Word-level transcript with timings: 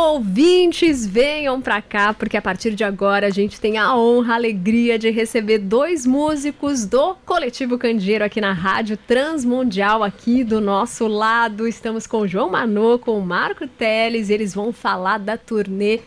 Ouvintes, 0.00 1.04
venham 1.04 1.60
pra 1.60 1.82
cá, 1.82 2.14
porque 2.14 2.36
a 2.36 2.40
partir 2.40 2.72
de 2.72 2.84
agora 2.84 3.26
a 3.26 3.30
gente 3.30 3.60
tem 3.60 3.78
a 3.78 3.96
honra, 3.96 4.34
a 4.34 4.36
alegria 4.36 4.96
de 4.96 5.10
receber 5.10 5.58
dois 5.58 6.06
músicos 6.06 6.84
do 6.84 7.16
Coletivo 7.26 7.76
Candeeiro 7.76 8.24
aqui 8.24 8.40
na 8.40 8.52
Rádio 8.52 8.96
Transmundial, 8.96 10.04
aqui 10.04 10.44
do 10.44 10.60
nosso 10.60 11.08
lado. 11.08 11.66
Estamos 11.66 12.06
com 12.06 12.28
João 12.28 12.48
Manô, 12.48 12.96
com 12.96 13.18
o 13.18 13.26
Marco 13.26 13.66
Teles, 13.66 14.28
e 14.28 14.34
eles 14.34 14.54
vão 14.54 14.72
falar 14.72 15.18
da 15.18 15.36
turnê 15.36 15.98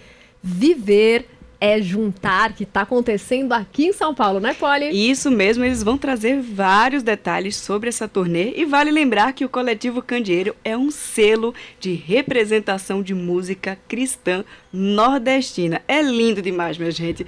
Viver 0.42 1.28
é 1.62 1.80
juntar 1.80 2.54
que 2.54 2.64
está 2.64 2.82
acontecendo 2.82 3.54
aqui 3.54 3.86
em 3.86 3.94
São 3.94 4.16
Paulo, 4.16 4.40
né, 4.40 4.56
Polly? 4.56 4.90
Isso 4.90 5.30
mesmo, 5.30 5.64
eles 5.64 5.84
vão 5.84 5.96
trazer 5.96 6.42
vários 6.42 7.04
detalhes 7.04 7.56
sobre 7.56 7.88
essa 7.88 8.08
turnê 8.08 8.54
e 8.56 8.66
vale 8.66 8.90
lembrar 8.90 9.32
que 9.34 9.46
o 9.46 9.50
Coletivo 9.50 10.02
Candeeiro 10.02 10.56
é 10.66 10.76
um 10.76 10.90
selo 10.90 11.54
de 11.80 11.94
representação 11.94 13.04
de 13.04 13.14
música 13.14 13.78
cristã 13.88 14.44
nordestina. 14.74 15.84
É 15.88 16.02
lindo 16.02 16.42
demais, 16.42 16.80
minha 16.80 16.90
gente. 16.90 17.28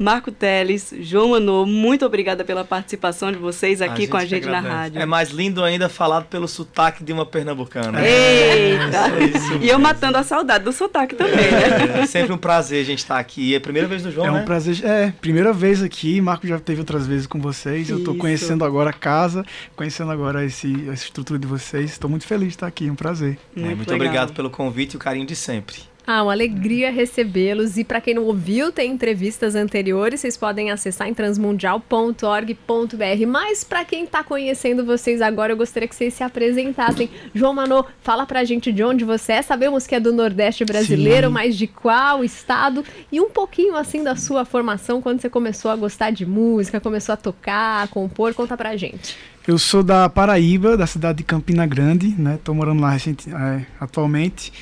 Marco 0.00 0.32
Teles, 0.32 0.94
João 1.00 1.32
Manô, 1.32 1.66
muito 1.66 2.06
obrigada 2.06 2.42
pela 2.42 2.64
participação 2.64 3.30
de 3.30 3.36
vocês 3.36 3.82
aqui 3.82 4.06
a 4.06 4.08
com 4.08 4.16
a 4.16 4.24
gente 4.24 4.46
na 4.46 4.58
rádio. 4.58 4.98
É 4.98 5.04
mais 5.04 5.28
lindo 5.28 5.62
ainda 5.62 5.90
falado 5.90 6.24
pelo 6.24 6.48
sotaque 6.48 7.04
de 7.04 7.12
uma 7.12 7.26
pernambucana. 7.26 8.00
Eita! 8.02 8.96
É, 8.96 9.58
e 9.60 9.68
eu 9.68 9.78
matando 9.78 10.16
a 10.16 10.22
saudade 10.22 10.64
do 10.64 10.72
sotaque 10.72 11.14
também, 11.14 11.34
né? 11.36 12.00
É 12.00 12.06
sempre 12.06 12.32
um 12.32 12.38
prazer 12.38 12.80
a 12.80 12.84
gente 12.86 13.00
estar 13.00 13.18
aqui. 13.18 13.52
É 13.52 13.58
a 13.58 13.60
primeira 13.60 13.86
vez 13.86 14.02
do 14.02 14.10
João, 14.10 14.26
É 14.26 14.30
um 14.30 14.34
né? 14.36 14.42
prazer. 14.42 14.82
É, 14.82 15.12
primeira 15.20 15.52
vez 15.52 15.82
aqui. 15.82 16.18
Marco 16.18 16.46
já 16.46 16.58
teve 16.58 16.80
outras 16.80 17.06
vezes 17.06 17.26
com 17.26 17.38
vocês. 17.38 17.82
Isso. 17.82 17.92
Eu 17.92 17.98
estou 17.98 18.14
conhecendo 18.14 18.64
agora 18.64 18.88
a 18.88 18.94
casa, 18.94 19.44
conhecendo 19.76 20.10
agora 20.10 20.46
esse, 20.46 20.88
essa 20.88 21.04
estrutura 21.04 21.38
de 21.38 21.46
vocês. 21.46 21.90
Estou 21.90 22.08
muito 22.08 22.26
feliz 22.26 22.48
de 22.48 22.54
estar 22.54 22.66
aqui. 22.66 22.90
Um 22.90 22.94
prazer. 22.94 23.38
Muito, 23.54 23.70
é, 23.70 23.74
muito 23.74 23.94
obrigado 23.94 24.32
pelo 24.32 24.48
convite 24.48 24.94
e 24.94 24.96
o 24.96 24.98
carinho 24.98 25.26
de 25.26 25.36
sempre. 25.36 25.89
Ah, 26.06 26.22
uma 26.22 26.32
alegria 26.32 26.90
recebê-los. 26.90 27.76
E 27.76 27.84
para 27.84 28.00
quem 28.00 28.14
não 28.14 28.24
ouviu, 28.24 28.72
tem 28.72 28.90
entrevistas 28.90 29.54
anteriores, 29.54 30.20
vocês 30.20 30.36
podem 30.36 30.70
acessar 30.70 31.08
em 31.08 31.14
transmundial.org.br. 31.14 33.26
Mas 33.28 33.62
para 33.62 33.84
quem 33.84 34.04
está 34.04 34.24
conhecendo 34.24 34.84
vocês 34.84 35.20
agora, 35.20 35.52
eu 35.52 35.56
gostaria 35.56 35.88
que 35.88 35.94
vocês 35.94 36.14
se 36.14 36.22
apresentassem. 36.22 37.08
João 37.34 37.54
Manô, 37.54 37.84
fala 38.02 38.26
pra 38.26 38.44
gente 38.44 38.72
de 38.72 38.82
onde 38.82 39.04
você 39.04 39.34
é. 39.34 39.42
Sabemos 39.42 39.86
que 39.86 39.94
é 39.94 40.00
do 40.00 40.12
Nordeste 40.12 40.64
brasileiro, 40.64 41.28
Sim. 41.28 41.32
mas 41.32 41.56
de 41.56 41.66
qual 41.66 42.24
estado? 42.24 42.84
E 43.12 43.20
um 43.20 43.30
pouquinho 43.30 43.76
assim 43.76 44.02
da 44.02 44.16
sua 44.16 44.44
formação, 44.44 45.00
quando 45.00 45.20
você 45.20 45.30
começou 45.30 45.70
a 45.70 45.76
gostar 45.76 46.10
de 46.10 46.26
música, 46.26 46.80
começou 46.80 47.12
a 47.12 47.16
tocar, 47.16 47.84
a 47.84 47.86
compor, 47.86 48.34
conta 48.34 48.56
pra 48.56 48.76
gente. 48.76 49.16
Eu 49.46 49.58
sou 49.58 49.82
da 49.82 50.08
Paraíba, 50.08 50.76
da 50.76 50.86
cidade 50.86 51.18
de 51.18 51.24
Campina 51.24 51.66
Grande, 51.66 52.14
né? 52.18 52.38
Tô 52.44 52.52
morando 52.52 52.82
lá 52.82 52.90
recente, 52.90 53.30
é, 53.30 53.64
atualmente. 53.80 54.52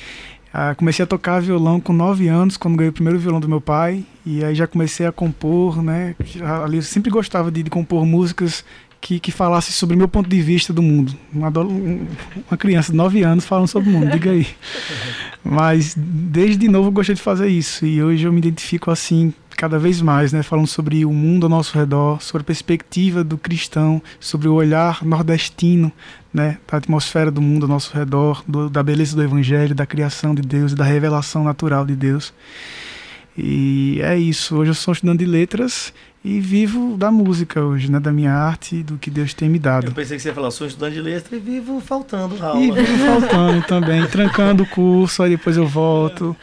Ah, 0.53 0.73
comecei 0.73 1.03
a 1.03 1.07
tocar 1.07 1.41
violão 1.41 1.79
com 1.79 1.93
9 1.93 2.27
anos, 2.27 2.57
quando 2.57 2.75
ganhei 2.75 2.89
o 2.89 2.93
primeiro 2.93 3.19
violão 3.19 3.39
do 3.39 3.47
meu 3.47 3.61
pai. 3.61 4.03
E 4.25 4.43
aí 4.43 4.55
já 4.55 4.65
comecei 4.65 5.05
a 5.05 5.11
compor, 5.11 5.81
né? 5.83 6.15
Ali 6.63 6.77
eu 6.77 6.83
sempre 6.83 7.11
gostava 7.11 7.51
de, 7.51 7.63
de 7.63 7.69
compor 7.69 8.05
músicas 8.05 8.63
que, 9.01 9.19
que 9.19 9.31
falassem 9.31 9.71
sobre 9.71 9.95
o 9.95 9.97
meu 9.97 10.07
ponto 10.07 10.29
de 10.29 10.41
vista 10.41 10.73
do 10.73 10.81
mundo. 10.81 11.13
Uma, 11.33 11.49
uma 11.49 12.57
criança 12.57 12.91
de 12.91 12.97
9 12.97 13.23
anos 13.23 13.45
falando 13.45 13.67
sobre 13.67 13.89
o 13.89 13.91
mundo, 13.91 14.11
diga 14.11 14.31
aí. 14.31 14.47
Mas 15.43 15.95
desde 15.95 16.67
novo 16.67 16.89
eu 16.89 16.91
gostei 16.91 17.15
de 17.15 17.21
fazer 17.21 17.47
isso. 17.47 17.85
E 17.85 18.03
hoje 18.03 18.25
eu 18.25 18.33
me 18.33 18.39
identifico 18.39 18.91
assim 18.91 19.33
cada 19.59 19.77
vez 19.77 20.01
mais, 20.01 20.31
né, 20.31 20.41
falando 20.41 20.67
sobre 20.67 21.03
o 21.03 21.11
mundo 21.11 21.45
ao 21.45 21.49
nosso 21.49 21.77
redor, 21.77 22.21
sobre 22.21 22.43
a 22.43 22.45
perspectiva 22.45 23.25
do 23.25 23.37
cristão, 23.37 24.01
sobre 24.17 24.47
o 24.47 24.53
olhar 24.53 25.03
nordestino, 25.03 25.91
né, 26.33 26.57
da 26.65 26.77
atmosfera 26.77 27.29
do 27.29 27.41
mundo 27.41 27.63
ao 27.63 27.69
nosso 27.69 27.93
redor, 27.93 28.41
do, 28.47 28.69
da 28.69 28.81
beleza 28.81 29.17
do 29.17 29.21
evangelho, 29.21 29.75
da 29.75 29.85
criação 29.85 30.33
de 30.33 30.41
Deus, 30.41 30.73
da 30.73 30.85
revelação 30.85 31.43
natural 31.43 31.85
de 31.85 31.93
Deus. 31.93 32.33
E 33.37 33.99
é 34.01 34.17
isso. 34.17 34.55
Hoje 34.55 34.71
eu 34.71 34.75
sou 34.75 34.93
estudante 34.93 35.19
de 35.19 35.25
letras 35.25 35.93
e 36.23 36.39
vivo 36.39 36.95
da 36.97 37.11
música 37.11 37.61
hoje, 37.61 37.91
né? 37.91 37.99
Da 37.99 38.13
minha 38.13 38.33
arte, 38.33 38.81
do 38.81 38.97
que 38.97 39.09
Deus 39.09 39.33
tem 39.33 39.49
me 39.49 39.59
dado. 39.59 39.87
Eu 39.87 39.91
pensei 39.91 40.15
que 40.15 40.23
você 40.23 40.29
ia 40.29 40.35
falar, 40.35 40.51
sou 40.51 40.67
estudante 40.67 40.95
de 40.95 41.01
letras 41.01 41.33
e 41.33 41.43
vivo 41.43 41.81
faltando 41.81 42.41
aula. 42.41 42.59
E 42.59 42.71
vivo 42.71 43.05
faltando 43.05 43.61
também, 43.67 44.07
trancando 44.07 44.63
o 44.63 44.65
curso, 44.65 45.21
aí 45.21 45.31
depois 45.31 45.57
eu 45.57 45.67
volto, 45.67 46.35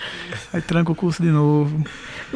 aí 0.53 0.61
tranco 0.61 0.93
o 0.93 0.95
curso 0.95 1.23
de 1.23 1.31
novo. 1.31 1.83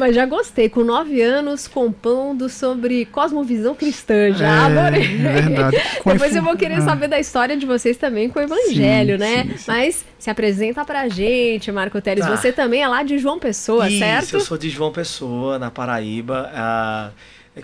Mas 0.01 0.15
já 0.15 0.25
gostei, 0.25 0.67
com 0.67 0.83
nove 0.83 1.21
anos, 1.21 1.67
compondo 1.67 2.49
sobre 2.49 3.05
cosmovisão 3.05 3.75
cristã, 3.75 4.31
já 4.31 4.47
é, 4.47 4.79
adorei. 4.79 5.03
É 5.03 5.41
verdade. 5.41 5.77
Depois 6.03 6.35
eu 6.35 6.41
vou 6.41 6.57
querer 6.57 6.77
ah. 6.77 6.81
saber 6.81 7.07
da 7.07 7.19
história 7.19 7.55
de 7.55 7.67
vocês 7.67 7.97
também 7.97 8.27
com 8.27 8.39
o 8.39 8.41
evangelho, 8.41 9.13
sim, 9.13 9.19
né? 9.19 9.43
Sim, 9.43 9.57
sim. 9.57 9.63
Mas 9.67 10.03
se 10.17 10.27
apresenta 10.27 10.83
pra 10.83 11.07
gente, 11.07 11.71
Marco 11.71 12.01
Teles. 12.01 12.25
Tá. 12.25 12.35
Você 12.35 12.51
também 12.51 12.81
é 12.81 12.87
lá 12.87 13.03
de 13.03 13.19
João 13.19 13.37
Pessoa, 13.37 13.87
Isso, 13.87 13.99
certo? 13.99 14.33
eu 14.33 14.39
sou 14.39 14.57
de 14.57 14.71
João 14.71 14.91
Pessoa, 14.91 15.59
na 15.59 15.69
Paraíba. 15.69 16.49
Ah, 16.51 17.11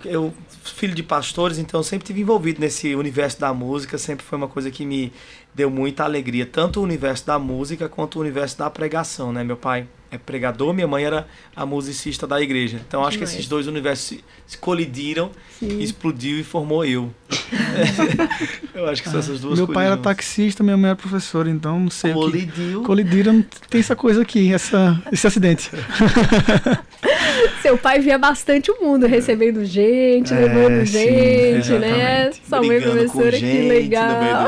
eu 0.06 0.31
filho 0.64 0.94
de 0.94 1.02
pastores, 1.02 1.58
então 1.58 1.81
sempre 1.81 2.06
tive 2.06 2.22
envolvido 2.22 2.59
nesse 2.59 2.94
universo 2.94 3.40
da 3.40 3.52
música, 3.52 3.97
sempre 3.97 4.24
foi 4.24 4.38
uma 4.38 4.47
coisa 4.47 4.70
que 4.70 4.86
me 4.86 5.12
deu 5.56 5.72
muita 5.72 6.03
alegria, 6.03 6.46
tanto 6.46 6.81
o 6.81 6.84
universo 6.84 7.26
da 7.26 7.40
música 7.40 7.90
quanto 7.90 8.18
o 8.18 8.22
universo 8.22 8.59
da 8.59 8.70
pregação, 8.70 9.34
né? 9.34 9.44
Meu 9.44 9.58
pai 9.58 9.88
é 10.09 10.18
pregador, 10.18 10.73
minha 10.73 10.88
mãe 10.88 11.03
era 11.03 11.28
a 11.56 11.66
musicista 11.66 12.25
da 12.25 12.41
igreja. 12.41 12.79
Então 12.88 13.06
acho 13.06 13.18
que 13.18 13.23
esses 13.23 13.47
dois 13.47 13.68
universos 13.68 14.07
se, 14.07 14.23
se 14.45 14.57
colidiram, 14.57 15.31
Sim. 15.59 15.79
explodiu 15.79 16.40
e 16.40 16.44
formou 16.44 16.85
eu. 16.85 17.12
eu 18.73 18.88
acho 18.88 19.03
que 19.03 19.09
são 19.09 19.19
essas 19.19 19.41
duas 19.41 19.57
Meu 19.57 19.67
pai 19.67 19.88
era 19.88 19.97
taxista, 19.97 20.63
minha 20.63 20.78
mãe 20.78 20.90
era 20.90 20.96
professora, 20.96 21.50
então 21.50 21.79
não 21.79 21.90
sei 21.90 22.13
Colidiu. 22.13 22.79
que... 22.79 22.85
Colidiram. 22.85 23.44
Tem 23.69 23.79
essa 23.79 23.96
coisa 23.96 24.22
aqui, 24.22 24.53
essa, 24.53 25.01
esse 25.12 25.28
acidente. 25.28 25.69
Seu 27.62 27.78
pai 27.78 28.00
via 28.00 28.17
bastante 28.17 28.72
o 28.72 28.81
mundo, 28.81 29.06
recebendo 29.06 29.63
gente, 29.66 30.34
é, 30.34 30.40
levando 30.40 30.85
sim, 30.85 31.62
gente, 31.62 31.79
né? 31.79 32.31
Sua 32.47 32.62
mãe 32.62 32.81
professora, 32.81 33.38
que 33.38 33.67
legal. 33.67 34.47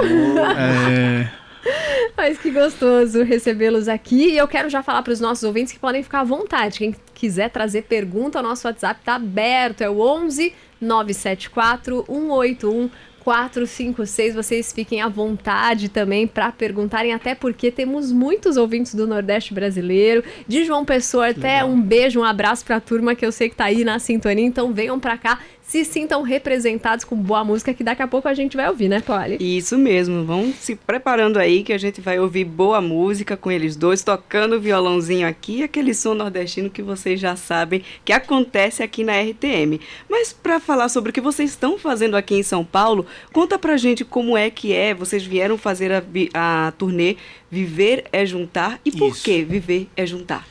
É. 0.58 1.39
Mas 2.16 2.38
que 2.38 2.52
gostoso 2.52 3.24
recebê-los 3.24 3.88
aqui. 3.88 4.30
E 4.30 4.38
eu 4.38 4.48
quero 4.48 4.70
já 4.70 4.82
falar 4.82 5.02
para 5.02 5.14
os 5.14 5.20
nossos 5.20 5.44
ouvintes 5.44 5.74
que 5.74 5.80
podem 5.80 6.04
ficar 6.04 6.22
à 6.22 6.24
vontade. 6.24 6.80
Quem 6.80 6.96
quiser 7.14 7.50
trazer 7.50 7.84
pergunta, 7.84 8.40
o 8.40 8.44
nosso 8.44 8.68
WhatsApp 8.68 9.00
está 9.00 9.16
aberto. 9.16 9.82
É 9.82 9.90
o 9.90 10.00
11 10.00 10.54
974 10.82 12.06
181 12.08 12.90
456. 13.20 14.36
Vocês 14.36 14.74
fiquem 14.74 15.02
à 15.02 15.08
vontade 15.08 15.90
também 15.90 16.26
para 16.26 16.52
perguntarem, 16.52 17.14
até 17.14 17.36
porque 17.36 17.72
temos 17.72 18.12
muitos 18.12 18.58
ouvintes 18.58 18.96
do 18.96 19.06
Nordeste 19.06 19.54
brasileiro, 19.54 20.24
de 20.48 20.66
João 20.66 20.86
Pessoa. 20.86 21.30
Até 21.30 21.62
Legal. 21.62 21.70
um 21.70 21.82
beijo, 21.82 22.20
um 22.20 22.24
abraço 22.24 22.66
para 22.66 22.78
a 22.78 22.82
turma 22.82 23.16
que 23.16 23.26
eu 23.26 23.32
sei 23.32 23.50
que 23.50 23.54
está 23.54 23.66
aí 23.66 23.84
na 23.84 24.00
sintonia. 24.00 24.46
Então 24.46 24.74
venham 24.74 25.00
para 25.00 25.18
cá 25.18 25.40
se 25.70 25.86
sintam 25.86 26.24
representados 26.24 27.06
com 27.06 27.16
boa 27.16 27.44
música 27.44 27.76
que 27.76 27.84
daqui 27.84 28.02
a 28.02 28.08
pouco 28.08 28.28
a 28.28 28.34
gente 28.34 28.58
vai 28.58 28.68
ouvir, 28.68 28.90
né, 28.90 29.02
Polly? 29.02 29.38
Isso 29.40 29.78
mesmo. 29.78 30.26
Vão 30.26 30.52
se 30.52 30.76
preparando 30.76 31.38
aí 31.38 31.62
que 31.62 31.72
a 31.72 31.78
gente 31.78 32.02
vai 32.02 32.20
ouvir 32.20 32.44
boa 32.44 32.82
música 32.82 33.38
com 33.38 33.52
eles 33.52 33.76
dois 33.76 34.02
tocando 34.02 34.60
violãozinho 34.60 35.28
aqui, 35.28 35.62
aquele 35.62 35.94
som 35.94 36.16
nordestino 36.16 36.72
que 36.72 36.82
vocês 36.82 37.20
já 37.20 37.36
sabem 37.36 37.84
que 38.04 38.12
acontece 38.12 38.82
aqui 38.82 39.04
na 39.04 39.22
RTM. 39.22 39.80
Mas 40.10 40.34
para 40.34 40.60
falar 40.60 40.90
sobre 40.90 41.12
o 41.12 41.14
que 41.14 41.22
vocês 41.22 41.52
estão 41.52 41.78
fazendo 41.78 42.18
aqui 42.18 42.34
em 42.34 42.42
São 42.42 42.66
Paulo, 42.66 43.06
conta 43.32 43.60
pra 43.60 43.78
gente 43.78 44.04
como 44.04 44.36
é 44.36 44.50
que 44.50 44.74
é. 44.74 44.96
Vocês 44.96 45.24
vieram 45.24 45.56
fazer 45.56 45.92
a, 45.92 46.04
a 46.34 46.72
turnê 46.72 47.16
Viver 47.52 48.06
é 48.12 48.26
Juntar 48.26 48.80
e 48.84 48.92
por 48.92 49.12
Isso. 49.12 49.24
que 49.24 49.44
Viver 49.44 49.88
é 49.96 50.04
Juntar? 50.04 50.48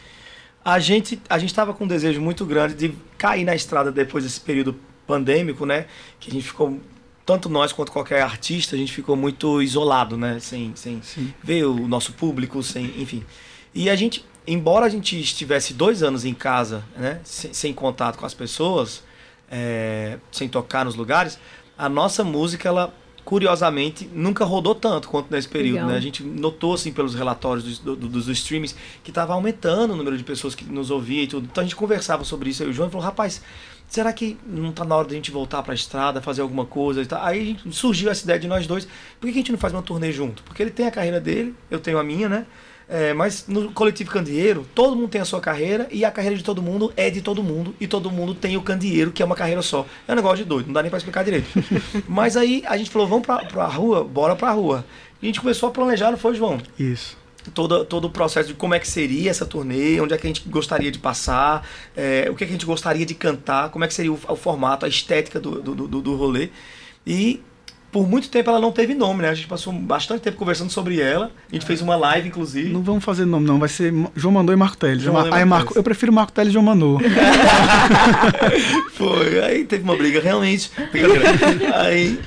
A 0.65 0.79
gente 0.79 1.21
a 1.29 1.39
gente 1.39 1.51
estava 1.51 1.75
com 1.75 1.83
um 1.83 1.89
desejo 1.89 2.21
muito 2.21 2.45
grande 2.45 2.75
de 2.75 2.95
cair 3.17 3.45
na 3.45 3.57
estrada 3.57 3.91
depois 3.91 4.23
desse 4.23 4.41
período 4.41 4.79
pandêmico, 5.09 5.67
né? 5.67 5.87
Que 6.21 6.31
a 6.31 6.33
gente 6.33 6.47
ficou 6.47 6.79
tanto 7.27 7.49
nós 7.49 7.73
quanto 7.73 7.91
qualquer 7.91 8.23
artista, 8.23 8.77
a 8.77 8.79
gente 8.79 8.93
ficou 8.93 9.17
muito 9.17 9.61
isolado, 9.61 10.17
né? 10.17 10.39
Sem, 10.39 10.73
sem 10.77 11.01
ver 11.43 11.65
o 11.65 11.89
nosso 11.89 12.13
público, 12.13 12.63
sem, 12.63 12.85
enfim. 13.01 13.25
E 13.75 13.91
a 13.91 13.97
gente, 13.97 14.25
embora 14.47 14.87
a 14.87 14.89
gente 14.89 15.19
estivesse 15.19 15.75
dois 15.75 16.03
anos 16.03 16.25
em 16.25 16.35
casa, 16.35 16.85
né? 16.97 17.21
Sem, 17.25 17.53
sem 17.53 17.73
contato 17.73 18.19
com 18.19 18.27
as 18.27 18.35
pessoas, 18.35 19.03
é, 19.51 20.19
sem 20.31 20.49
tocar 20.49 20.85
nos 20.85 20.95
lugares, 20.95 21.39
a 21.77 21.89
nossa 21.89 22.23
música, 22.23 22.69
ela 22.69 22.95
curiosamente 23.29 24.09
nunca 24.11 24.43
rodou 24.43 24.75
tanto 24.75 25.07
quanto 25.07 25.31
nesse 25.31 25.47
período, 25.47 25.85
né? 25.85 25.97
A 25.99 26.01
gente 26.01 26.23
notou 26.23 26.73
assim 26.73 26.91
pelos 26.91 27.15
relatórios 27.15 27.63
dos, 27.63 27.79
do, 27.79 27.95
dos 27.95 28.27
streams 28.27 28.75
que 29.05 29.11
estava 29.11 29.35
aumentando 29.35 29.93
o 29.93 29.97
número 29.99 30.17
de 30.17 30.25
pessoas 30.25 30.55
que 30.55 30.65
nos 30.65 30.91
ouvia 30.91 31.25
e 31.25 31.27
tudo. 31.27 31.45
Então 31.45 31.61
a 31.61 31.65
gente 31.67 31.77
conversava 31.77 32.25
sobre 32.25 32.49
isso. 32.49 32.63
Aí 32.63 32.71
o 32.71 32.73
João 32.73 32.89
falou: 32.89 33.05
"Rapaz, 33.05 33.43
será 33.87 34.15
que 34.15 34.39
não 34.47 34.71
está 34.71 34.83
na 34.83 34.97
hora 34.97 35.07
de 35.07 35.13
a 35.13 35.17
gente 35.17 35.31
voltar 35.31 35.63
para 35.63 35.73
a 35.73 35.75
estrada, 35.75 36.23
fazer 36.23 36.41
alguma 36.41 36.65
coisa? 36.65 37.07
Aí 37.21 37.59
surgiu 37.71 38.11
essa 38.11 38.25
ideia 38.25 38.39
de 38.39 38.49
nós 38.49 38.67
dois, 38.67 38.89
por 39.21 39.27
que 39.27 39.35
a 39.35 39.35
gente 39.35 39.53
não 39.53 39.59
faz 39.59 39.75
uma 39.75 39.83
turnê 39.83 40.11
junto? 40.11 40.43
Porque 40.45 40.63
ele 40.63 40.71
tem 40.71 40.87
a 40.87 40.91
carreira 40.91 41.21
dele, 41.21 41.55
eu 41.71 41.79
tenho 41.79 41.99
a 41.99 42.03
minha, 42.03 42.31
né? 42.31 42.47
É, 42.89 43.13
mas 43.13 43.45
no 43.47 43.71
coletivo 43.73 44.11
Candeeiro, 44.11 44.67
todo 44.75 44.97
mundo 44.97 45.09
tem 45.09 45.21
a 45.21 45.25
sua 45.25 45.41
carreira 45.41 45.87
e 45.91 46.07
a 46.07 46.11
carreira 46.11 46.37
de 46.37 46.43
todo 46.43 46.63
mundo 46.63 46.91
é 46.97 47.11
de 47.11 47.21
todo 47.21 47.43
mundo 47.43 47.75
e 47.79 47.87
todo 47.87 48.11
mundo 48.11 48.35
tem 48.35 48.57
o 48.57 48.63
Candeeiro, 48.63 49.13
que 49.13 49.23
é 49.23 49.27
uma 49.27 49.37
carreira 49.37 49.61
só. 49.61 49.85
É 50.07 50.13
um 50.13 50.17
negócio 50.17 50.39
de 50.39 50.45
doido, 50.45 50.67
não 50.67 50.73
dá 50.73 50.81
nem 50.81 50.89
para 50.89 50.97
explicar 50.97 51.23
direito. 51.23 51.47
mas 52.09 52.35
aí 52.35 52.63
a 52.67 52.79
gente 52.79 52.89
falou, 52.91 53.07
vamos 53.07 53.27
para 53.27 53.63
a 53.63 53.67
rua, 53.67 54.03
bora 54.03 54.35
para 54.35 54.49
a 54.49 54.53
rua. 54.53 54.87
E 55.21 55.27
a 55.27 55.29
gente 55.29 55.41
começou 55.41 55.69
a 55.69 55.73
planejar, 55.73 56.11
não 56.11 56.17
foi, 56.17 56.35
João? 56.35 56.59
Isso. 56.79 57.15
todo, 57.53 57.85
todo 57.85 58.07
o 58.07 58.11
processo 58.11 58.49
de 58.49 58.55
como 58.55 58.75
é 58.75 58.79
que 58.79 58.89
seria 58.89 59.31
essa 59.31 59.45
turnê, 59.45 60.01
onde 60.01 60.15
é 60.15 60.17
que 60.17 60.27
a 60.27 60.31
gente 60.31 60.49
gostaria 60.49 60.91
de 60.91 60.99
passar, 60.99 61.69
é, 61.95 62.29
o 62.31 62.35
que, 62.35 62.45
é 62.45 62.47
que 62.47 62.53
a 62.53 62.57
gente 62.57 62.67
gostaria 62.67 63.05
de 63.05 63.15
cantar, 63.15 63.69
como 63.69 63.85
é 63.85 63.89
que 63.89 63.93
seria 63.93 64.13
o, 64.13 64.19
o 64.29 64.37
formato, 64.37 64.87
a 64.87 64.89
estética 64.89 65.39
do, 65.39 65.61
do, 65.61 65.75
do, 65.75 66.01
do 66.01 66.17
rolê. 66.17 66.49
E 67.07 67.43
por 67.91 68.07
muito 68.09 68.29
tempo 68.29 68.51
ela 68.51 68.61
não 68.61 68.71
teve 68.71 68.95
nome, 68.95 69.23
né? 69.23 69.31
A 69.31 69.35
gente 69.35 69.47
passou 69.47 69.73
bastante 69.73 70.21
tempo 70.21 70.37
conversando 70.37 70.71
sobre 70.71 71.01
ela. 71.01 71.31
A 71.51 71.55
gente 71.55 71.65
é. 71.65 71.67
fez 71.67 71.81
uma 71.81 71.97
live, 71.97 72.29
inclusive. 72.29 72.69
Não 72.69 72.83
vamos 72.83 73.03
fazer 73.03 73.25
nome, 73.25 73.47
não. 73.47 73.59
Vai 73.59 73.69
ser 73.69 73.93
João 74.15 74.33
Mandou 74.33 74.55
e 74.55 74.57
Marco 74.57 74.77
Teles. 74.77 75.03
João 75.03 75.15
Mar... 75.15 75.47
Marco... 75.47 75.73
Eu 75.77 75.83
prefiro 75.83 76.13
Marco 76.13 76.33
Teles 76.33 76.51
e 76.51 76.53
João 76.53 76.65
Mandou. 76.65 77.01
Foi. 78.93 79.43
Aí 79.43 79.65
teve 79.65 79.85
uma 79.85 79.97
briga, 79.97 80.21
realmente. 80.21 80.71
Aí, 81.75 82.21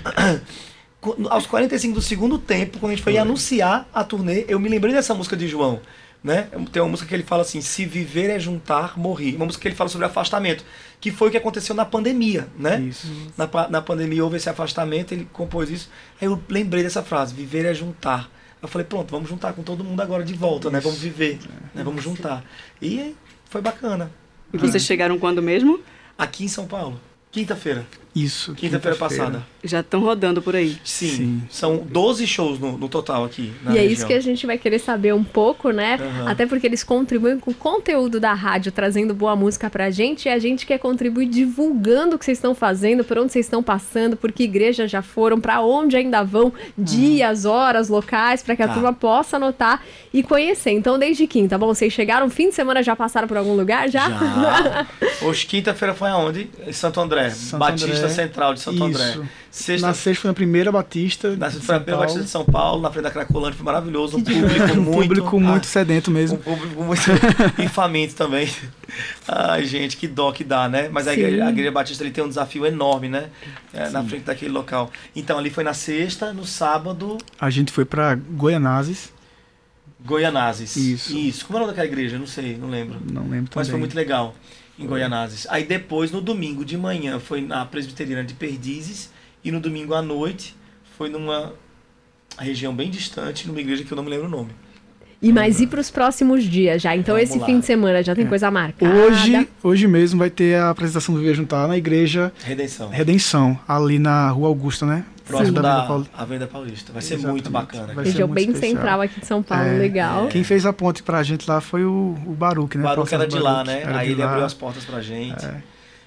aos 1.29 1.45
45 1.45 1.95
do 1.95 2.01
segundo 2.01 2.39
tempo, 2.39 2.79
quando 2.79 2.93
a 2.93 2.95
gente 2.95 3.03
foi, 3.03 3.13
foi 3.13 3.21
anunciar 3.21 3.87
a 3.93 4.03
turnê, 4.03 4.45
eu 4.47 4.59
me 4.59 4.67
lembrei 4.67 4.93
dessa 4.93 5.13
música 5.13 5.37
de 5.37 5.47
João 5.47 5.79
né? 6.23 6.49
Tem 6.71 6.81
uma 6.81 6.89
música 6.89 7.09
que 7.09 7.15
ele 7.15 7.23
fala 7.23 7.41
assim: 7.41 7.61
se 7.61 7.85
viver 7.85 8.29
é 8.29 8.39
juntar, 8.39 8.97
morrer. 8.97 9.35
Uma 9.35 9.45
música 9.45 9.61
que 9.61 9.67
ele 9.67 9.75
fala 9.75 9.89
sobre 9.89 10.05
afastamento, 10.05 10.63
que 10.99 11.11
foi 11.11 11.29
o 11.29 11.31
que 11.31 11.37
aconteceu 11.37 11.73
na 11.73 11.85
pandemia, 11.85 12.47
né? 12.57 12.79
Isso. 12.79 13.07
Na, 13.37 13.49
na 13.69 13.81
pandemia 13.81 14.23
houve 14.23 14.37
esse 14.37 14.49
afastamento, 14.49 15.13
ele 15.13 15.27
compôs 15.33 15.69
isso. 15.69 15.89
Aí 16.21 16.27
eu 16.27 16.41
lembrei 16.47 16.83
dessa 16.83 17.01
frase: 17.01 17.33
viver 17.33 17.65
é 17.65 17.73
juntar. 17.73 18.29
Eu 18.61 18.67
falei: 18.67 18.85
pronto, 18.85 19.09
vamos 19.09 19.29
juntar 19.29 19.53
com 19.53 19.63
todo 19.63 19.83
mundo 19.83 19.99
agora 20.01 20.23
de 20.23 20.33
volta, 20.33 20.67
isso. 20.67 20.73
né? 20.73 20.79
Vamos 20.79 20.99
viver, 20.99 21.39
é. 21.43 21.77
né? 21.77 21.83
Vamos 21.83 22.03
juntar. 22.03 22.43
E 22.81 23.15
foi 23.49 23.61
bacana. 23.61 24.11
E 24.53 24.57
vocês 24.57 24.83
chegaram 24.83 25.17
quando 25.17 25.41
mesmo? 25.41 25.79
Aqui 26.17 26.43
em 26.45 26.47
São 26.47 26.67
Paulo. 26.67 26.99
Quinta-feira. 27.31 27.85
Isso. 28.15 28.53
Quinta-feira 28.53 28.95
quinta 28.97 29.09
passada. 29.09 29.43
Já 29.63 29.79
estão 29.79 30.01
rodando 30.01 30.41
por 30.41 30.55
aí. 30.55 30.77
Sim. 30.83 31.07
Sim. 31.07 31.43
São 31.49 31.77
12 31.77 32.27
shows 32.27 32.59
no, 32.59 32.77
no 32.77 32.89
total 32.89 33.23
aqui. 33.23 33.53
e 33.69 33.77
é 33.77 33.85
isso 33.85 34.05
que 34.05 34.13
a 34.13 34.19
gente 34.19 34.45
vai 34.45 34.57
querer 34.57 34.79
saber 34.79 35.13
um 35.13 35.23
pouco, 35.23 35.71
né? 35.71 35.97
Uhum. 36.01 36.27
Até 36.27 36.45
porque 36.45 36.67
eles 36.67 36.83
contribuem 36.83 37.39
com 37.39 37.51
o 37.51 37.53
conteúdo 37.53 38.19
da 38.19 38.33
rádio, 38.33 38.71
trazendo 38.71 39.13
boa 39.13 39.35
música 39.35 39.69
pra 39.69 39.89
gente. 39.89 40.25
E 40.25 40.29
a 40.29 40.39
gente 40.39 40.65
quer 40.65 40.77
contribuir 40.77 41.27
divulgando 41.27 42.15
o 42.15 42.19
que 42.19 42.25
vocês 42.25 42.37
estão 42.37 42.53
fazendo, 42.53 43.03
por 43.03 43.17
onde 43.17 43.31
vocês 43.31 43.45
estão 43.45 43.63
passando, 43.63 44.17
por 44.17 44.31
que 44.31 44.43
igreja 44.43 44.87
já 44.87 45.01
foram, 45.01 45.39
para 45.39 45.61
onde 45.61 45.95
ainda 45.95 46.23
vão, 46.23 46.51
dias, 46.77 47.45
uhum. 47.45 47.51
horas, 47.51 47.87
locais, 47.87 48.43
para 48.43 48.55
que 48.55 48.63
a 48.63 48.67
tá. 48.67 48.73
turma 48.73 48.91
possa 48.91 49.37
anotar 49.37 49.81
e 50.13 50.21
conhecer. 50.21 50.71
Então, 50.71 50.99
desde 50.99 51.25
quinta, 51.27 51.57
bom? 51.57 51.67
Vocês 51.67 51.93
chegaram, 51.93 52.29
fim 52.29 52.49
de 52.49 52.55
semana 52.55 52.83
já 52.83 52.95
passaram 52.95 53.27
por 53.27 53.37
algum 53.37 53.55
lugar? 53.55 53.89
Já? 53.89 54.09
Já. 54.09 54.87
Hoje, 55.21 55.45
quinta-feira 55.45 55.93
foi 55.93 56.09
aonde? 56.09 56.49
Em 56.65 56.73
Santo 56.73 56.99
André. 56.99 57.29
Santo 57.29 57.59
Batista 57.59 57.85
André. 57.85 58.00
Central 58.09 58.53
de 58.53 58.59
Santo 58.59 58.77
Santo 58.77 58.83
André. 58.85 59.27
Sexta... 59.49 59.87
Na 59.87 59.93
sexta 59.93 60.21
foi 60.21 60.31
a 60.31 60.33
primeira 60.33 60.71
Batista. 60.71 61.35
Na 61.35 61.49
sexta 61.49 61.65
foi 61.65 61.75
a 61.75 61.79
primeira 61.79 62.01
Batista 62.01 62.23
de 62.23 62.29
São 62.29 62.45
Paulo, 62.45 62.81
na 62.81 62.89
frente 62.89 63.03
da 63.03 63.11
Cracolândia, 63.11 63.57
foi 63.57 63.65
maravilhoso. 63.65 64.17
Um 64.17 64.23
público 64.23 64.73
um 64.73 64.81
muito. 64.81 64.97
público 64.97 65.39
muito 65.39 65.65
ah, 65.65 65.67
sedento 65.67 66.09
mesmo. 66.09 66.37
Um 66.37 66.41
público 66.41 66.83
muito. 66.83 67.01
e 67.61 67.67
faminto 67.67 68.15
também. 68.15 68.49
Ai, 69.27 69.65
gente, 69.65 69.97
que 69.97 70.07
dó 70.07 70.31
que 70.31 70.43
dá, 70.43 70.69
né? 70.69 70.89
Mas 70.91 71.07
a 71.07 71.13
igreja, 71.13 71.45
a 71.45 71.49
igreja, 71.49 71.71
Batista 71.71 72.03
ele 72.03 72.11
tem 72.11 72.23
um 72.23 72.29
desafio 72.29 72.65
enorme, 72.65 73.09
né? 73.09 73.29
É, 73.73 73.89
na 73.89 74.03
frente 74.03 74.23
daquele 74.23 74.51
local. 74.51 74.91
Então 75.15 75.37
ali 75.37 75.49
foi 75.49 75.63
na 75.63 75.73
sexta, 75.73 76.33
no 76.33 76.45
sábado. 76.45 77.17
A 77.39 77.49
gente 77.49 77.71
foi 77.71 77.85
para 77.85 78.15
Goianazes. 78.15 79.11
Goianazes. 80.03 80.75
Isso. 80.75 81.15
Isso. 81.15 81.45
Como 81.45 81.57
é 81.57 81.61
o 81.61 81.65
nome 81.65 81.73
daquela 81.73 81.91
igreja? 81.91 82.17
Não 82.17 82.25
sei, 82.25 82.57
não 82.57 82.69
lembro. 82.69 82.99
Não 83.01 83.23
lembro 83.23 83.51
também. 83.51 83.55
Mas 83.55 83.69
foi 83.69 83.79
muito 83.79 83.95
legal 83.95 84.35
em 84.81 84.87
Goianazes. 84.87 85.47
Aí 85.49 85.63
depois, 85.63 86.11
no 86.11 86.21
domingo 86.21 86.65
de 86.65 86.77
manhã, 86.77 87.19
foi 87.19 87.41
na 87.41 87.65
Presbiteriana 87.65 88.23
de 88.23 88.33
Perdizes 88.33 89.11
e 89.43 89.51
no 89.51 89.59
domingo 89.59 89.93
à 89.93 90.01
noite 90.01 90.55
foi 90.97 91.09
numa 91.09 91.53
região 92.37 92.73
bem 92.75 92.89
distante, 92.89 93.47
numa 93.47 93.59
igreja 93.59 93.83
que 93.83 93.91
eu 93.91 93.95
não 93.95 94.03
me 94.03 94.09
lembro 94.09 94.27
o 94.27 94.29
nome. 94.29 94.51
E 95.21 95.31
mais 95.31 95.61
ir 95.61 95.67
para 95.67 95.79
os 95.79 95.91
próximos 95.91 96.43
dias 96.43 96.81
já. 96.81 96.95
Então 96.95 97.13
Vamos 97.13 97.29
esse 97.29 97.39
lá. 97.39 97.45
fim 97.45 97.59
de 97.59 97.65
semana 97.65 98.01
já 98.01 98.15
tem 98.15 98.25
é. 98.25 98.27
coisa 98.27 98.49
marcada. 98.49 98.91
Hoje, 98.91 99.47
hoje 99.61 99.87
mesmo 99.87 100.17
vai 100.17 100.31
ter 100.31 100.55
a 100.55 100.71
apresentação 100.71 101.13
do 101.13 101.21
Viver 101.21 101.35
Juntar 101.35 101.67
na 101.67 101.77
igreja 101.77 102.33
Redenção. 102.43 102.89
Redenção, 102.89 103.59
ali 103.67 103.99
na 103.99 104.29
Rua 104.31 104.47
Augusta, 104.47 104.83
né? 104.85 105.05
Próximo 105.31 105.57
Sim. 105.57 105.63
da 105.63 105.81
Paul... 105.83 106.05
Avenida 106.13 106.47
Paulista. 106.47 106.93
Vai 106.93 107.01
ser 107.01 107.15
Exatamente. 107.15 107.31
muito 107.33 107.49
bacana. 107.49 107.93
Vai 107.93 108.05
Região 108.05 108.27
bem 108.27 108.49
especial. 108.49 108.71
central 108.71 109.01
aqui 109.01 109.19
de 109.19 109.25
São 109.25 109.41
Paulo, 109.41 109.65
é, 109.65 109.77
legal. 109.77 110.27
Quem 110.27 110.43
fez 110.43 110.65
a 110.65 110.73
ponte 110.73 111.03
pra 111.03 111.23
gente 111.23 111.49
lá 111.49 111.61
foi 111.61 111.83
o, 111.83 112.15
o 112.25 112.33
Baruque, 112.33 112.77
né? 112.77 112.83
O 112.83 112.87
Baruque 112.87 113.13
era 113.13 113.27
de 113.27 113.39
lá, 113.39 113.63
né? 113.63 113.83
Aí 113.87 114.11
ele 114.11 114.21
lá. 114.21 114.29
abriu 114.29 114.45
as 114.45 114.53
portas 114.53 114.85
pra 114.85 115.01
gente. 115.01 115.45
É. 115.45 115.61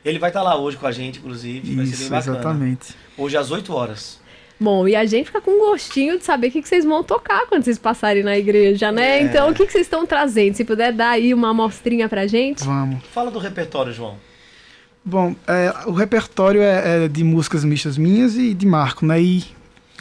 Ele 0.05 0.19
vai 0.19 0.31
estar 0.31 0.41
tá 0.41 0.44
lá 0.44 0.56
hoje 0.56 0.76
com 0.76 0.87
a 0.87 0.93
gente, 0.93 1.19
inclusive. 1.19 1.67
Isso, 1.67 1.76
vai 1.76 1.87
ser 1.87 1.97
bem 1.97 2.11
bacana. 2.11 2.37
Exatamente. 2.37 2.94
Hoje 3.17 3.37
às 3.37 3.50
8 3.50 3.73
horas. 3.73 4.21
Bom, 4.61 4.87
e 4.87 4.94
a 4.94 5.05
gente 5.05 5.26
fica 5.26 5.41
com 5.41 5.59
gostinho 5.59 6.19
de 6.19 6.25
saber 6.25 6.49
o 6.49 6.50
que, 6.50 6.62
que 6.62 6.69
vocês 6.69 6.85
vão 6.85 7.03
tocar 7.03 7.47
quando 7.49 7.65
vocês 7.65 7.79
passarem 7.79 8.23
na 8.23 8.38
igreja, 8.38 8.93
né? 8.93 9.19
É. 9.19 9.23
Então, 9.23 9.50
o 9.50 9.55
que, 9.55 9.67
que 9.67 9.73
vocês 9.73 9.87
estão 9.87 10.06
trazendo? 10.06 10.55
Se 10.55 10.65
puder 10.65 10.93
dar 10.93 11.11
aí 11.11 11.35
uma 11.35 11.50
amostrinha 11.50 12.09
pra 12.09 12.26
gente. 12.26 12.65
Vamos. 12.65 13.05
Fala 13.12 13.31
do 13.31 13.38
repertório, 13.38 13.93
João. 13.93 14.17
Bom, 15.04 15.34
é, 15.46 15.74
o 15.86 15.92
repertório 15.92 16.62
é, 16.62 17.04
é, 17.04 17.08
de 17.08 17.22
músicas 17.22 17.62
mistas 17.62 17.98
minhas 17.98 18.36
e 18.36 18.54
de 18.54 18.66
Marco, 18.66 19.04
né? 19.04 19.20
E 19.20 19.44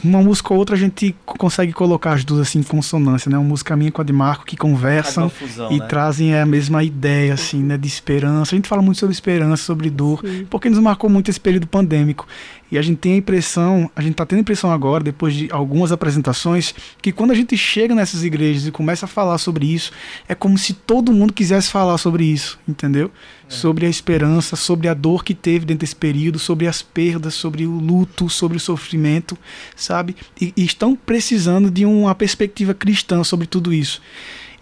uma 0.02 0.22
música 0.22 0.52
ou 0.52 0.58
outra 0.58 0.74
a 0.74 0.78
gente 0.78 1.14
consegue 1.24 1.72
colocar 1.72 2.12
as 2.12 2.24
duas 2.24 2.40
assim 2.40 2.60
em 2.60 2.62
consonância, 2.62 3.30
né? 3.30 3.36
Uma 3.36 3.48
música 3.48 3.76
minha 3.76 3.92
com 3.92 4.00
a 4.00 4.04
de 4.04 4.12
Marco 4.12 4.44
que 4.44 4.56
conversam 4.56 5.28
fusão, 5.28 5.70
e 5.70 5.78
né? 5.78 5.86
trazem 5.86 6.34
a 6.34 6.46
mesma 6.46 6.82
ideia 6.82 7.34
assim, 7.34 7.62
né, 7.62 7.76
de 7.76 7.86
esperança. 7.86 8.54
A 8.54 8.56
gente 8.56 8.68
fala 8.68 8.82
muito 8.82 8.98
sobre 8.98 9.12
esperança, 9.12 9.62
sobre 9.62 9.90
dor, 9.90 10.20
Sim. 10.20 10.46
porque 10.48 10.70
nos 10.70 10.78
marcou 10.78 11.08
muito 11.08 11.30
esse 11.30 11.40
período 11.40 11.66
pandêmico. 11.66 12.26
E 12.74 12.78
a 12.78 12.82
gente 12.82 12.98
tem 12.98 13.12
a 13.12 13.16
impressão, 13.18 13.88
a 13.94 14.02
gente 14.02 14.14
está 14.14 14.26
tendo 14.26 14.38
a 14.38 14.40
impressão 14.40 14.72
agora, 14.72 15.04
depois 15.04 15.32
de 15.32 15.48
algumas 15.52 15.92
apresentações, 15.92 16.74
que 17.00 17.12
quando 17.12 17.30
a 17.30 17.34
gente 17.34 17.56
chega 17.56 17.94
nessas 17.94 18.24
igrejas 18.24 18.66
e 18.66 18.72
começa 18.72 19.04
a 19.04 19.08
falar 19.08 19.38
sobre 19.38 19.72
isso, 19.72 19.92
é 20.26 20.34
como 20.34 20.58
se 20.58 20.74
todo 20.74 21.12
mundo 21.12 21.32
quisesse 21.32 21.70
falar 21.70 21.96
sobre 21.98 22.24
isso, 22.24 22.58
entendeu? 22.66 23.12
É. 23.48 23.52
Sobre 23.52 23.86
a 23.86 23.88
esperança, 23.88 24.56
sobre 24.56 24.88
a 24.88 24.94
dor 24.94 25.22
que 25.22 25.34
teve 25.34 25.64
dentro 25.64 25.82
desse 25.82 25.94
período, 25.94 26.36
sobre 26.40 26.66
as 26.66 26.82
perdas, 26.82 27.34
sobre 27.34 27.64
o 27.64 27.78
luto, 27.78 28.28
sobre 28.28 28.56
o 28.56 28.60
sofrimento, 28.60 29.38
sabe? 29.76 30.16
E, 30.40 30.52
e 30.56 30.64
estão 30.64 30.96
precisando 30.96 31.70
de 31.70 31.86
uma 31.86 32.12
perspectiva 32.12 32.74
cristã 32.74 33.22
sobre 33.22 33.46
tudo 33.46 33.72
isso. 33.72 34.02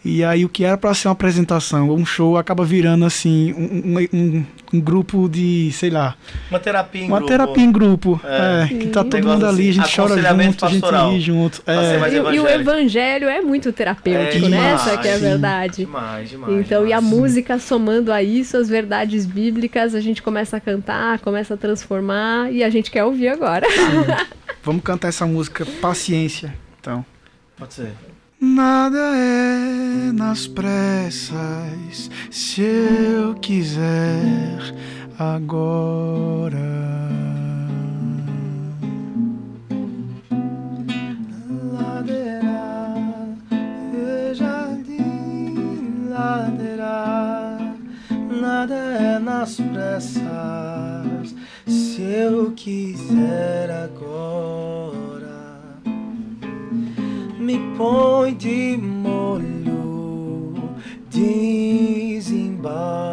E 0.04 0.24
aí 0.24 0.44
o 0.44 0.48
que 0.48 0.64
era 0.64 0.76
para 0.76 0.92
ser 0.94 1.06
uma 1.06 1.12
apresentação, 1.12 1.90
um 1.90 2.04
show, 2.04 2.36
acaba 2.36 2.64
virando 2.64 3.04
assim 3.04 3.52
um, 3.52 3.98
um, 4.12 4.46
um, 4.72 4.80
grupo 4.80 5.28
de, 5.28 5.70
sei 5.72 5.90
lá. 5.90 6.16
Uma 6.50 6.58
terapia 6.58 7.02
em 7.02 7.06
uma 7.06 7.18
grupo. 7.18 7.32
Uma 7.32 7.38
terapia 7.38 7.64
em 7.64 7.72
grupo. 7.72 8.20
É, 8.24 8.62
é 8.64 8.66
que 8.78 8.88
tá 8.88 9.04
todo 9.04 9.24
mundo 9.24 9.46
ali, 9.46 9.68
a 9.68 9.72
gente 9.72 9.84
assim, 9.84 9.96
chora 9.96 10.16
junto, 10.16 10.64
a 10.64 10.68
gente 10.68 11.12
ri 11.12 11.20
junto. 11.20 11.62
É. 11.66 12.10
E, 12.10 12.34
e, 12.34 12.40
o 12.40 12.48
evangelho 12.48 13.28
é 13.28 13.40
muito 13.40 13.72
terapêutico, 13.72 14.46
é, 14.46 14.48
né? 14.48 14.72
Essa 14.72 14.98
que 14.98 15.06
é 15.06 15.14
a 15.14 15.18
verdade. 15.18 15.76
Demais, 15.84 16.30
demais. 16.30 16.52
Então, 16.52 16.84
demais. 16.84 16.90
e 16.90 16.92
a 16.92 17.00
música 17.00 17.58
somando 17.60 18.12
a 18.12 18.20
isso, 18.22 18.56
as 18.56 18.68
verdades 18.68 19.24
bíblicas, 19.24 19.94
a 19.94 20.00
gente 20.00 20.20
começa 20.20 20.56
a 20.56 20.60
cantar, 20.60 21.20
começa 21.20 21.54
a 21.54 21.56
transformar 21.56 22.52
e 22.52 22.64
a 22.64 22.70
gente 22.70 22.90
quer 22.90 23.04
ouvir 23.04 23.28
agora. 23.28 23.66
Vamos 24.64 24.82
cantar 24.82 25.08
essa 25.08 25.26
música 25.26 25.64
Paciência, 25.80 26.54
então. 26.80 27.04
Pode 27.56 27.74
ser. 27.74 28.11
Nada 28.44 28.98
é 28.98 30.10
nas 30.12 30.48
pressas, 30.48 32.10
se 32.28 32.60
eu 32.60 33.36
quiser 33.36 34.58
agora. 35.16 36.58
Ladeira, 41.72 43.14
jardim, 44.34 46.08
ladeira, 46.10 47.58
nada 48.40 48.74
é 48.74 49.18
nas 49.20 49.54
pressas, 49.54 51.32
se 51.64 52.02
eu 52.02 52.50
quiser 52.56 53.70
agora 53.70 54.71
me 57.42 57.58
põe 57.76 58.34
de 58.34 58.78
molho, 58.78 60.54
desembarga 61.10 63.11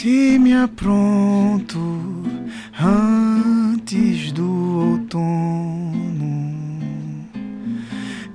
Se 0.00 0.38
me 0.38 0.54
apronta 0.54 1.76
antes 2.80 4.30
do 4.30 4.92
outono. 4.92 6.54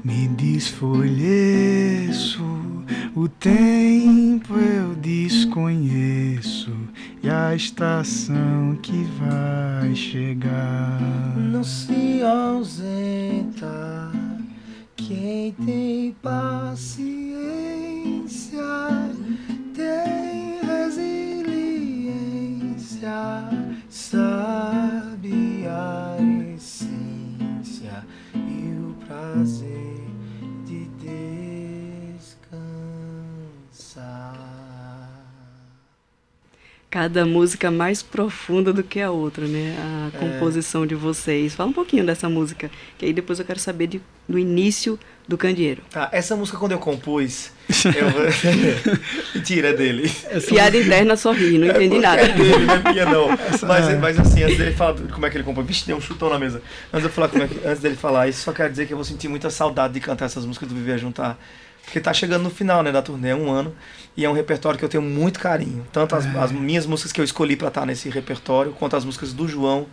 Me 0.03 0.27
desfolheço, 0.27 2.43
o 3.15 3.29
tempo 3.29 4.57
eu 4.57 4.93
desconheço 4.95 6.75
e 7.23 7.29
a 7.29 7.55
estação 7.55 8.77
que 8.81 9.07
vai 9.17 9.95
chegar. 9.95 10.62
Cada 37.13 37.27
música 37.27 37.69
mais 37.69 38.01
profunda 38.01 38.73
do 38.73 38.81
que 38.81 38.99
a 38.99 39.11
outra, 39.11 39.45
né? 39.45 39.77
A 39.77 40.07
é. 40.07 40.19
composição 40.19 40.83
de 40.83 40.95
vocês. 40.95 41.53
Fala 41.53 41.69
um 41.69 41.73
pouquinho 41.73 42.03
dessa 42.03 42.27
música, 42.27 42.71
que 42.97 43.05
aí 43.05 43.13
depois 43.13 43.37
eu 43.37 43.45
quero 43.45 43.59
saber 43.59 43.85
de, 43.85 44.01
do 44.27 44.39
início 44.39 44.97
do 45.27 45.37
Candeeiro. 45.37 45.83
Tá, 45.91 46.09
essa 46.11 46.35
música 46.35 46.57
quando 46.57 46.71
eu 46.71 46.79
compus, 46.79 47.51
eu... 47.85 48.07
Mentira, 49.35 49.69
é 49.69 49.73
dele. 49.73 50.11
Essa 50.25 50.47
Piada 50.47 50.71
música... 50.71 50.85
interna 50.87 51.15
sorri, 51.15 51.59
não 51.59 51.67
é 51.67 51.69
entendi 51.69 51.99
nada. 51.99 52.19
É 52.19 52.29
dele, 52.29 52.65
não 52.65 52.73
é 52.73 52.91
minha 52.91 53.05
não. 53.05 53.27
Mas, 53.67 53.89
é. 53.89 53.97
mas 53.97 54.19
assim, 54.19 54.43
antes 54.43 54.57
dele 54.57 54.71
falar 54.73 54.95
como 55.13 55.25
é 55.27 55.29
que 55.29 55.37
ele 55.37 55.43
compôs, 55.43 55.67
vixe, 55.67 55.85
deu 55.85 55.95
um 55.95 56.01
chutão 56.01 56.31
na 56.31 56.39
mesa. 56.39 56.63
Antes, 56.91 57.07
de 57.07 57.13
falar 57.13 57.29
como 57.29 57.43
é 57.43 57.47
que, 57.47 57.59
antes 57.63 57.79
dele 57.79 57.95
falar 57.95 58.27
isso, 58.27 58.41
só 58.41 58.51
quero 58.51 58.71
dizer 58.71 58.87
que 58.87 58.93
eu 58.93 58.97
vou 58.97 59.05
sentir 59.05 59.27
muita 59.27 59.51
saudade 59.51 59.93
de 59.93 59.99
cantar 59.99 60.25
essas 60.25 60.45
músicas 60.47 60.67
do 60.67 60.73
Viver 60.73 60.97
Juntar. 60.97 61.37
Porque 61.83 61.99
tá 61.99 62.13
chegando 62.13 62.43
no 62.43 62.49
final, 62.49 62.81
né, 62.81 62.91
da 62.91 63.01
turnê, 63.01 63.29
é 63.29 63.35
um 63.35 63.51
ano. 63.51 63.73
E 64.15 64.25
é 64.25 64.29
um 64.29 64.33
repertório 64.33 64.77
que 64.77 64.85
eu 64.85 64.89
tenho 64.89 65.03
muito 65.03 65.39
carinho. 65.39 65.85
Tanto 65.91 66.15
as, 66.15 66.25
é. 66.25 66.39
as 66.39 66.51
minhas 66.51 66.85
músicas 66.85 67.11
que 67.11 67.19
eu 67.19 67.25
escolhi 67.25 67.55
para 67.55 67.67
estar 67.67 67.81
tá 67.81 67.87
nesse 67.87 68.09
repertório, 68.09 68.71
quanto 68.73 68.95
as 68.95 69.03
músicas 69.03 69.33
do 69.33 69.47
João 69.47 69.87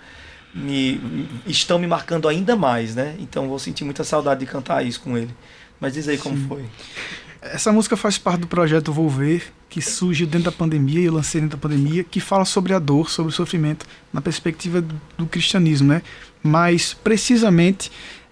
me, 0.55 1.29
estão 1.47 1.79
me 1.79 1.87
marcando 1.87 2.29
ainda 2.29 2.57
mais, 2.57 2.95
né? 2.95 3.17
Então 3.19 3.49
vou 3.49 3.59
sentir 3.59 3.85
muita 3.85 4.05
saudade 4.05 4.41
de 4.41 4.47
cantar 4.47 4.85
isso 4.85 5.01
com 5.01 5.17
ele. 5.17 5.35
Mas 5.81 5.95
diz 5.95 6.09
aí 6.09 6.19
como 6.19 6.37
Sim. 6.37 6.47
foi. 6.49 6.65
Essa 7.43 7.73
música 7.73 7.97
faz 7.97 8.19
parte 8.19 8.41
do 8.41 8.47
projeto 8.47 8.93
Volver, 8.93 9.51
que 9.69 9.81
surgiu 9.81 10.27
dentro 10.27 10.51
da 10.51 10.57
pandemia 10.57 11.01
e 11.01 11.05
eu 11.05 11.15
lancei 11.15 11.41
dentro 11.41 11.57
da 11.57 11.61
pandemia, 11.61 12.05
que 12.05 12.21
fala 12.21 12.45
sobre 12.45 12.75
a 12.75 12.79
dor, 12.79 13.09
sobre 13.09 13.33
o 13.33 13.35
sofrimento, 13.35 13.87
na 14.13 14.21
perspectiva 14.21 14.85
do 15.17 15.27
cristianismo, 15.27 15.89
né? 15.89 16.03
Mas 16.43 16.93
precisamente 16.93 17.91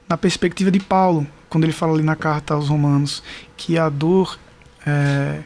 na 0.09 0.17
perspectiva 0.17 0.71
de 0.71 0.81
Paulo, 0.81 1.27
quando 1.49 1.65
ele 1.65 1.73
fala 1.73 1.93
ali 1.93 2.03
na 2.03 2.17
carta 2.17 2.55
aos 2.55 2.69
Romanos, 2.69 3.23
que 3.57 3.79
a 3.79 3.89
dor 3.89 4.39
é, 4.87 5.41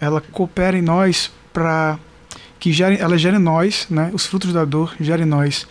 ela 0.00 0.20
coopera 0.20 0.76
em 0.78 0.82
nós 0.82 1.30
para 1.52 1.98
que 2.58 2.72
gere, 2.72 2.96
ela 2.96 3.18
gere 3.18 3.36
em 3.36 3.40
nós, 3.40 3.86
né, 3.90 4.10
os 4.12 4.26
frutos 4.26 4.52
da 4.52 4.64
dor 4.64 4.94
gerem 4.98 5.26
em 5.26 5.28
nós 5.28 5.66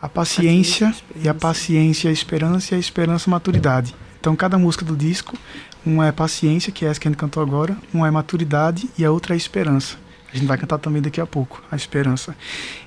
a 0.00 0.08
paciência, 0.08 0.88
paciência 0.88 1.22
e 1.22 1.28
a 1.28 1.34
paciência, 1.34 2.10
a 2.10 2.12
esperança 2.12 2.74
e 2.74 2.76
a 2.76 2.80
esperança 2.80 3.28
a 3.28 3.32
maturidade. 3.32 3.94
Então 4.20 4.34
cada 4.34 4.58
música 4.58 4.84
do 4.84 4.96
disco, 4.96 5.36
uma 5.84 6.06
é 6.06 6.12
paciência, 6.12 6.72
que 6.72 6.84
é 6.84 6.88
essa 6.88 6.98
que 6.98 7.06
a 7.06 7.10
gente 7.10 7.18
cantou 7.18 7.42
agora, 7.42 7.76
uma 7.92 8.08
é 8.08 8.10
maturidade 8.10 8.88
e 8.98 9.04
a 9.04 9.10
outra 9.10 9.34
é 9.34 9.36
esperança. 9.36 9.96
A 10.32 10.36
gente 10.36 10.46
vai 10.46 10.56
cantar 10.56 10.78
também 10.78 11.02
daqui 11.02 11.20
a 11.20 11.26
pouco, 11.26 11.62
a 11.70 11.76
esperança. 11.76 12.34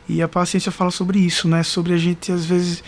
E 0.10 0.22
a 0.22 0.28
paciência 0.28 0.72
fala 0.72 0.90
sobre 0.90 1.20
isso, 1.20 1.48
né? 1.48 1.62
Sobre 1.62 1.94
a 1.94 1.98
gente 1.98 2.32
às 2.32 2.44
vezes 2.44 2.84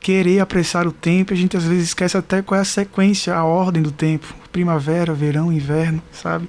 querer 0.00 0.40
apressar 0.40 0.86
o 0.86 0.92
tempo, 0.92 1.32
a 1.32 1.36
gente 1.36 1.56
às 1.56 1.64
vezes 1.64 1.88
esquece 1.88 2.16
até 2.16 2.40
qual 2.42 2.58
é 2.58 2.62
a 2.62 2.64
sequência, 2.64 3.34
a 3.34 3.44
ordem 3.44 3.82
do 3.82 3.90
tempo, 3.90 4.34
primavera, 4.52 5.12
verão, 5.12 5.52
inverno, 5.52 6.02
sabe? 6.12 6.48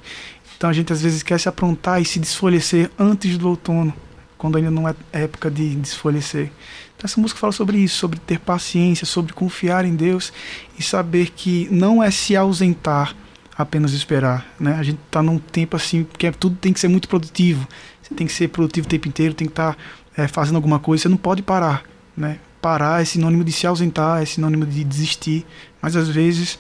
Então 0.58 0.70
a 0.70 0.74
gente 0.74 0.92
às 0.92 1.02
vezes 1.02 1.24
se 1.24 1.50
aprontar 1.50 2.02
e 2.02 2.06
se 2.06 2.20
desfalecer 2.20 2.92
antes 3.00 3.38
do 3.38 3.50
outono, 3.50 3.94
quando 4.38 4.58
ainda 4.58 4.70
não 4.70 4.88
é 4.88 4.96
época 5.12 5.50
de 5.50 5.76
desfalecer. 5.76 6.52
Então 6.96 7.06
essa 7.06 7.20
música 7.20 7.40
fala 7.40 7.54
sobre 7.54 7.78
isso, 7.78 7.98
sobre 7.98 8.20
ter 8.20 8.40
paciência, 8.40 9.06
sobre 9.06 9.34
confiar 9.34 9.86
em 9.86 9.96
Deus 9.96 10.34
e 10.78 10.84
saber 10.84 11.30
que 11.30 11.68
não 11.72 12.04
é 12.04 12.12
se 12.12 12.36
ausentar, 12.36 13.16
apenas 13.58 13.94
esperar, 13.94 14.46
né? 14.60 14.76
A 14.76 14.84
gente 14.84 15.00
está 15.06 15.24
num 15.24 15.40
tempo 15.40 15.76
assim 15.76 16.06
que 16.18 16.28
é, 16.28 16.32
tudo 16.32 16.58
tem 16.58 16.74
que 16.74 16.80
ser 16.80 16.90
muito 16.90 17.08
produtivo. 17.08 17.68
Você 18.02 18.14
tem 18.14 18.28
que 18.28 18.34
ser 18.34 18.50
produtivo 18.50 18.86
o 18.86 18.90
tempo 18.90 19.08
inteiro, 19.08 19.34
tem 19.34 19.48
que 19.48 19.52
estar 19.54 19.76
tá, 19.76 20.24
é, 20.24 20.28
fazendo 20.28 20.56
alguma 20.56 20.80
coisa. 20.80 21.04
Você 21.04 21.10
não 21.10 21.18
pode 21.18 21.42
parar, 21.42 21.84
né? 22.16 22.40
Parar 22.62 23.02
é 23.02 23.06
sinônimo 23.06 23.44
de 23.44 23.52
se 23.52 23.66
ausentar, 23.66 24.22
é 24.22 24.26
sinônimo 24.26 24.66
de 24.66 24.84
desistir. 24.84 25.46
Mas 25.82 25.96
às 25.96 26.10
vezes, 26.10 26.60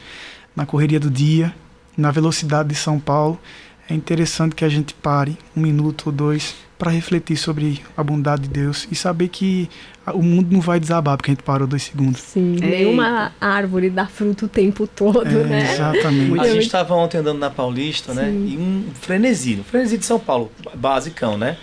na 0.55 0.65
correria 0.65 0.99
do 0.99 1.09
dia, 1.09 1.53
na 1.97 2.11
velocidade 2.11 2.69
de 2.69 2.75
São 2.75 2.99
Paulo, 2.99 3.39
é 3.89 3.93
interessante 3.93 4.55
que 4.55 4.63
a 4.63 4.69
gente 4.69 4.93
pare 4.93 5.37
um 5.55 5.61
minuto 5.61 6.07
ou 6.07 6.11
dois 6.11 6.55
para 6.77 6.91
refletir 6.91 7.35
sobre 7.35 7.81
a 7.97 8.01
bondade 8.01 8.43
de 8.43 8.49
Deus 8.49 8.87
e 8.89 8.95
saber 8.95 9.27
que 9.27 9.69
o 10.13 10.21
mundo 10.21 10.47
não 10.51 10.61
vai 10.61 10.79
desabar 10.79 11.17
porque 11.17 11.31
a 11.31 11.33
gente 11.33 11.43
parou 11.43 11.67
dois 11.67 11.83
segundos. 11.83 12.21
Sim, 12.21 12.55
Ei. 12.61 12.69
nenhuma 12.69 13.33
árvore 13.41 13.89
dá 13.89 14.07
fruto 14.07 14.45
o 14.45 14.47
tempo 14.47 14.87
todo, 14.87 15.27
é, 15.27 15.43
né? 15.43 15.73
Exatamente. 15.73 16.39
A 16.39 16.47
gente 16.47 16.65
estava 16.65 16.93
ontem 16.95 17.17
andando 17.17 17.39
na 17.39 17.49
Paulista, 17.49 18.13
né? 18.13 18.25
Sim. 18.25 18.47
E 18.47 18.57
um 18.57 18.85
frenesi, 18.93 19.57
um 19.59 19.63
frenesi 19.63 19.97
de 19.97 20.05
São 20.05 20.19
Paulo, 20.19 20.49
basicão, 20.73 21.37
né? 21.37 21.57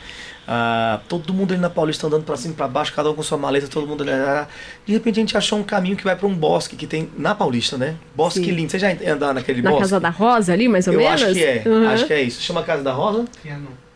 Ah, 0.49 1.01
todo 1.09 1.35
mundo 1.35 1.53
ali 1.53 1.61
na 1.61 1.69
Paulista 1.69 2.07
andando 2.07 2.23
para 2.23 2.37
cima 2.37 2.55
e 2.55 2.57
para 2.57 2.69
baixo, 2.69 2.93
cada 2.95 3.11
um 3.11 3.15
com 3.15 3.23
sua 3.23 3.37
maleta, 3.37 3.67
todo 3.67 3.87
mundo 3.87 4.03
ali. 4.03 4.13
Ah, 4.13 4.47
de 4.85 4.93
repente 4.93 5.19
a 5.19 5.21
gente 5.21 5.37
achou 5.37 5.59
um 5.59 5.65
caminho 5.65 5.97
que 5.97 6.05
vai 6.05 6.15
para 6.15 6.27
um 6.27 6.35
bosque 6.35 6.77
que 6.77 6.87
tem 6.87 7.11
na 7.19 7.35
Paulista, 7.35 7.77
né? 7.77 7.97
Bosque 8.15 8.45
Sim. 8.45 8.53
lindo. 8.53 8.71
Você 8.71 8.79
já 8.79 8.89
andar 9.13 9.35
naquele 9.35 9.61
na 9.61 9.71
bosque? 9.71 9.83
Na 9.83 9.89
Casa 9.89 10.01
da 10.01 10.11
Rosa 10.11 10.53
ali, 10.53 10.69
mais 10.69 10.87
ou 10.87 10.95
Eu 10.95 11.01
menos? 11.01 11.23
acho 11.23 11.33
que 11.33 11.45
é. 11.45 11.63
Uhum. 11.67 11.89
Acho 11.89 12.07
que 12.07 12.13
é 12.13 12.23
isso. 12.23 12.41
Chama 12.43 12.63
Casa 12.63 12.83
da 12.83 12.93
Rosa? 12.93 13.25
Trianon. 13.43 13.87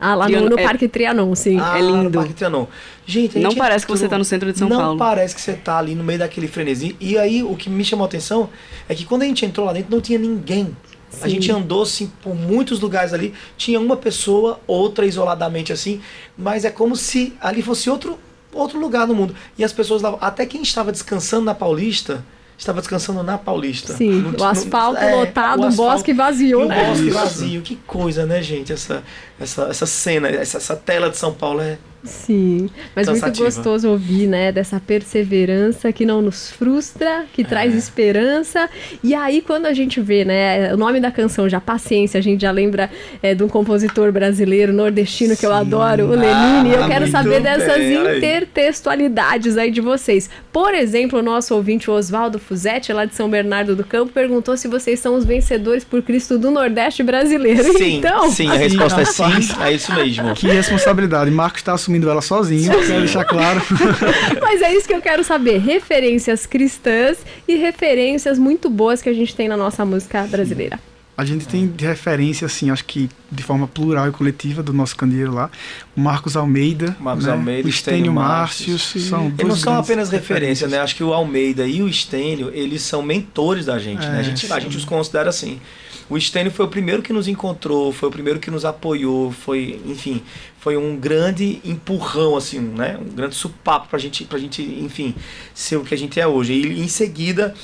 Ah, 0.00 0.14
lá 0.16 0.28
no, 0.28 0.50
no 0.50 0.58
é... 0.58 0.62
Parque 0.62 0.88
Trianon, 0.88 1.34
sim. 1.34 1.58
Ah, 1.60 1.78
é 1.78 1.80
lindo. 1.80 2.04
No 2.04 2.10
Parque 2.10 2.34
Trianon. 2.34 2.66
Gente, 3.06 3.38
não 3.38 3.54
parece 3.54 3.84
entrou... 3.84 3.94
que 3.94 4.00
você 4.00 4.04
está 4.06 4.18
no 4.18 4.24
centro 4.24 4.52
de 4.52 4.58
São 4.58 4.68
não 4.68 4.76
Paulo. 4.76 4.92
Não 4.92 4.98
parece 4.98 5.34
que 5.34 5.40
você 5.40 5.52
está 5.52 5.78
ali 5.78 5.94
no 5.94 6.02
meio 6.02 6.18
daquele 6.18 6.48
frenesi. 6.48 6.96
E 7.00 7.16
aí, 7.16 7.42
o 7.42 7.54
que 7.54 7.70
me 7.70 7.84
chamou 7.84 8.04
a 8.04 8.08
atenção 8.08 8.50
é 8.88 8.94
que 8.94 9.04
quando 9.04 9.22
a 9.22 9.26
gente 9.26 9.46
entrou 9.46 9.64
lá 9.64 9.72
dentro, 9.72 9.90
não 9.90 10.00
tinha 10.00 10.18
ninguém. 10.18 10.76
Sim. 11.14 11.24
A 11.24 11.28
gente 11.28 11.50
andou 11.50 11.82
assim 11.82 12.10
por 12.22 12.34
muitos 12.34 12.80
lugares 12.80 13.12
ali, 13.12 13.34
tinha 13.56 13.80
uma 13.80 13.96
pessoa, 13.96 14.60
outra 14.66 15.06
isoladamente 15.06 15.72
assim, 15.72 16.00
mas 16.36 16.64
é 16.64 16.70
como 16.70 16.96
se 16.96 17.32
ali 17.40 17.62
fosse 17.62 17.88
outro 17.88 18.18
outro 18.52 18.78
lugar 18.78 19.06
no 19.06 19.14
mundo. 19.14 19.34
E 19.58 19.64
as 19.64 19.72
pessoas 19.72 20.00
lá, 20.00 20.16
até 20.20 20.46
quem 20.46 20.62
estava 20.62 20.92
descansando 20.92 21.44
na 21.44 21.54
Paulista, 21.54 22.24
estava 22.56 22.80
descansando 22.80 23.22
na 23.22 23.36
Paulista. 23.36 23.96
Sim, 23.96 24.12
no, 24.12 24.40
o 24.40 24.44
asfalto 24.44 25.00
no, 25.00 25.06
é, 25.06 25.14
lotado, 25.14 25.60
o, 25.60 25.64
asfalto, 25.64 25.90
bosque 25.90 26.12
vazio, 26.12 26.60
o 26.62 26.68
né? 26.68 26.86
bosque 26.86 27.10
vazio, 27.10 27.62
que 27.62 27.76
coisa, 27.76 28.24
né, 28.24 28.42
gente? 28.42 28.72
Essa, 28.72 29.02
essa, 29.40 29.64
essa 29.64 29.86
cena, 29.86 30.28
essa, 30.28 30.58
essa 30.58 30.76
tela 30.76 31.10
de 31.10 31.16
São 31.16 31.32
Paulo 31.34 31.60
é 31.60 31.78
Sim, 32.04 32.68
mas 32.94 33.06
Cansativa. 33.06 33.26
muito 33.26 33.42
gostoso 33.42 33.88
ouvir, 33.88 34.26
né, 34.26 34.52
dessa 34.52 34.78
perseverança 34.78 35.92
que 35.92 36.04
não 36.04 36.20
nos 36.20 36.50
frustra, 36.50 37.24
que 37.32 37.42
é. 37.42 37.44
traz 37.44 37.74
esperança. 37.74 38.68
E 39.02 39.14
aí, 39.14 39.40
quando 39.40 39.66
a 39.66 39.72
gente 39.72 40.00
vê, 40.00 40.24
né, 40.24 40.72
o 40.74 40.76
nome 40.76 41.00
da 41.00 41.10
canção 41.10 41.48
já, 41.48 41.60
Paciência, 41.60 42.18
a 42.18 42.22
gente 42.22 42.42
já 42.42 42.50
lembra 42.50 42.90
é, 43.22 43.34
de 43.34 43.42
um 43.42 43.48
compositor 43.48 44.12
brasileiro, 44.12 44.72
nordestino, 44.72 45.34
que 45.34 45.40
Sim. 45.40 45.46
eu 45.46 45.52
adoro, 45.52 46.04
o 46.04 46.10
Lenine. 46.10 46.74
Ah, 46.74 46.80
eu 46.80 46.88
quero 46.88 47.10
saber 47.10 47.40
dessas 47.40 47.78
bem. 47.78 48.16
intertextualidades 48.16 49.56
aí 49.56 49.70
de 49.70 49.80
vocês. 49.80 50.28
Por 50.52 50.74
exemplo, 50.74 51.18
o 51.18 51.22
nosso 51.22 51.54
ouvinte, 51.54 51.90
Oswaldo 51.90 52.38
Fuzetti, 52.38 52.92
lá 52.92 53.06
de 53.06 53.14
São 53.14 53.28
Bernardo 53.28 53.74
do 53.74 53.84
Campo, 53.84 54.12
perguntou 54.12 54.56
se 54.56 54.68
vocês 54.68 55.00
são 55.00 55.14
os 55.14 55.24
vencedores 55.24 55.84
por 55.84 56.02
Cristo 56.02 56.38
do 56.38 56.50
Nordeste 56.50 57.02
brasileiro. 57.02 57.76
Sim, 57.76 57.96
então, 57.96 58.30
sim, 58.30 58.48
a 58.48 58.54
resposta 58.54 59.00
é 59.00 59.04
sim, 59.04 59.22
é 59.62 59.72
isso 59.72 59.92
mesmo. 59.94 60.34
Que 60.34 60.48
responsabilidade. 60.48 61.30
Marcos 61.30 61.60
está 61.60 61.72
assumindo 61.72 61.93
assumindo 61.94 62.10
ela 62.10 62.20
sozinho, 62.20 62.70
quero 62.70 63.00
deixar 63.00 63.24
claro. 63.24 63.62
Mas 64.42 64.60
é 64.62 64.74
isso 64.74 64.86
que 64.86 64.94
eu 64.94 65.00
quero 65.00 65.22
saber: 65.22 65.58
referências 65.58 66.46
cristãs 66.46 67.18
e 67.46 67.56
referências 67.56 68.38
muito 68.38 68.68
boas 68.68 69.00
que 69.00 69.08
a 69.08 69.12
gente 69.12 69.34
tem 69.34 69.48
na 69.48 69.56
nossa 69.56 69.84
música 69.84 70.22
brasileira. 70.24 70.78
A 71.16 71.24
gente 71.24 71.46
tem 71.46 71.68
de 71.68 71.86
referência, 71.86 72.44
assim, 72.44 72.70
acho 72.70 72.84
que 72.84 73.08
de 73.30 73.42
forma 73.44 73.68
plural 73.68 74.08
e 74.08 74.10
coletiva 74.10 74.64
do 74.64 74.72
nosso 74.72 74.96
candeeiro 74.96 75.32
lá. 75.32 75.48
O 75.96 76.00
Marcos 76.00 76.36
Almeida, 76.36 76.96
Marcos 76.98 77.26
né? 77.26 77.32
Almeida, 77.32 77.68
o 77.68 77.70
Estênio 77.70 78.12
Márcios. 78.12 78.82
São 79.08 79.26
eles 79.26 79.46
não 79.46 79.54
são 79.54 79.76
apenas 79.76 80.10
referências, 80.10 80.68
né? 80.68 80.80
Acho 80.80 80.96
que 80.96 81.04
o 81.04 81.14
Almeida 81.14 81.64
e 81.68 81.82
o 81.82 81.88
Estênio, 81.88 82.50
eles 82.52 82.82
são 82.82 83.00
mentores 83.00 83.66
da 83.66 83.78
gente, 83.78 84.04
é, 84.04 84.10
né? 84.10 84.18
A 84.18 84.22
gente, 84.24 84.52
a 84.52 84.58
gente 84.58 84.76
os 84.76 84.84
considera 84.84 85.30
assim. 85.30 85.60
O 86.08 86.20
Stênio 86.20 86.52
foi 86.52 86.66
o 86.66 86.68
primeiro 86.68 87.02
que 87.02 87.12
nos 87.12 87.28
encontrou, 87.28 87.92
foi 87.92 88.08
o 88.08 88.12
primeiro 88.12 88.38
que 88.38 88.50
nos 88.50 88.64
apoiou, 88.64 89.32
foi, 89.32 89.80
enfim, 89.86 90.22
foi 90.58 90.76
um 90.76 90.96
grande 90.96 91.60
empurrão, 91.64 92.36
assim, 92.36 92.60
né? 92.60 92.98
Um 93.00 93.14
grande 93.14 93.34
supapo 93.34 93.88
pra 93.88 93.98
gente, 93.98 94.24
pra 94.24 94.38
gente, 94.38 94.62
enfim, 94.62 95.14
ser 95.54 95.76
o 95.76 95.84
que 95.84 95.94
a 95.94 95.98
gente 95.98 96.20
é 96.20 96.26
hoje. 96.26 96.52
E 96.52 96.80
em 96.80 96.88
seguida, 96.88 97.54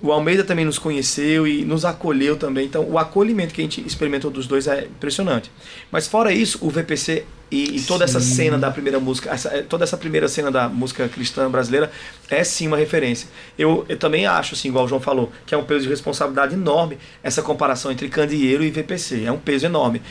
o 0.00 0.12
Almeida 0.12 0.44
também 0.44 0.64
nos 0.64 0.78
conheceu 0.78 1.46
e 1.46 1.64
nos 1.64 1.84
acolheu 1.84 2.36
também. 2.36 2.66
Então, 2.66 2.84
o 2.88 2.98
acolhimento 2.98 3.54
que 3.54 3.60
a 3.62 3.64
gente 3.64 3.80
experimentou 3.86 4.30
dos 4.30 4.46
dois 4.46 4.66
é 4.66 4.84
impressionante. 4.84 5.50
Mas 5.90 6.06
fora 6.06 6.32
isso, 6.32 6.58
o 6.60 6.68
VPC 6.68 7.24
e, 7.54 7.76
e 7.76 7.82
toda 7.82 8.04
sim. 8.06 8.16
essa 8.16 8.20
cena 8.20 8.58
da 8.58 8.68
primeira 8.68 8.98
música, 8.98 9.30
essa, 9.30 9.48
é, 9.48 9.62
toda 9.62 9.84
essa 9.84 9.96
primeira 9.96 10.26
cena 10.26 10.50
da 10.50 10.68
música 10.68 11.08
cristã 11.08 11.48
brasileira 11.48 11.88
é 12.28 12.42
sim 12.42 12.66
uma 12.66 12.76
referência. 12.76 13.28
Eu, 13.56 13.86
eu 13.88 13.96
também 13.96 14.26
acho, 14.26 14.54
assim, 14.54 14.68
igual 14.68 14.86
o 14.86 14.88
João 14.88 15.00
falou, 15.00 15.30
que 15.46 15.54
é 15.54 15.58
um 15.58 15.64
peso 15.64 15.82
de 15.82 15.88
responsabilidade 15.88 16.54
enorme 16.54 16.98
essa 17.22 17.42
comparação 17.42 17.92
entre 17.92 18.08
Candeeiro 18.08 18.64
e 18.64 18.70
VPC. 18.72 19.22
É 19.24 19.30
um 19.30 19.38
peso 19.38 19.66
enorme. 19.66 20.02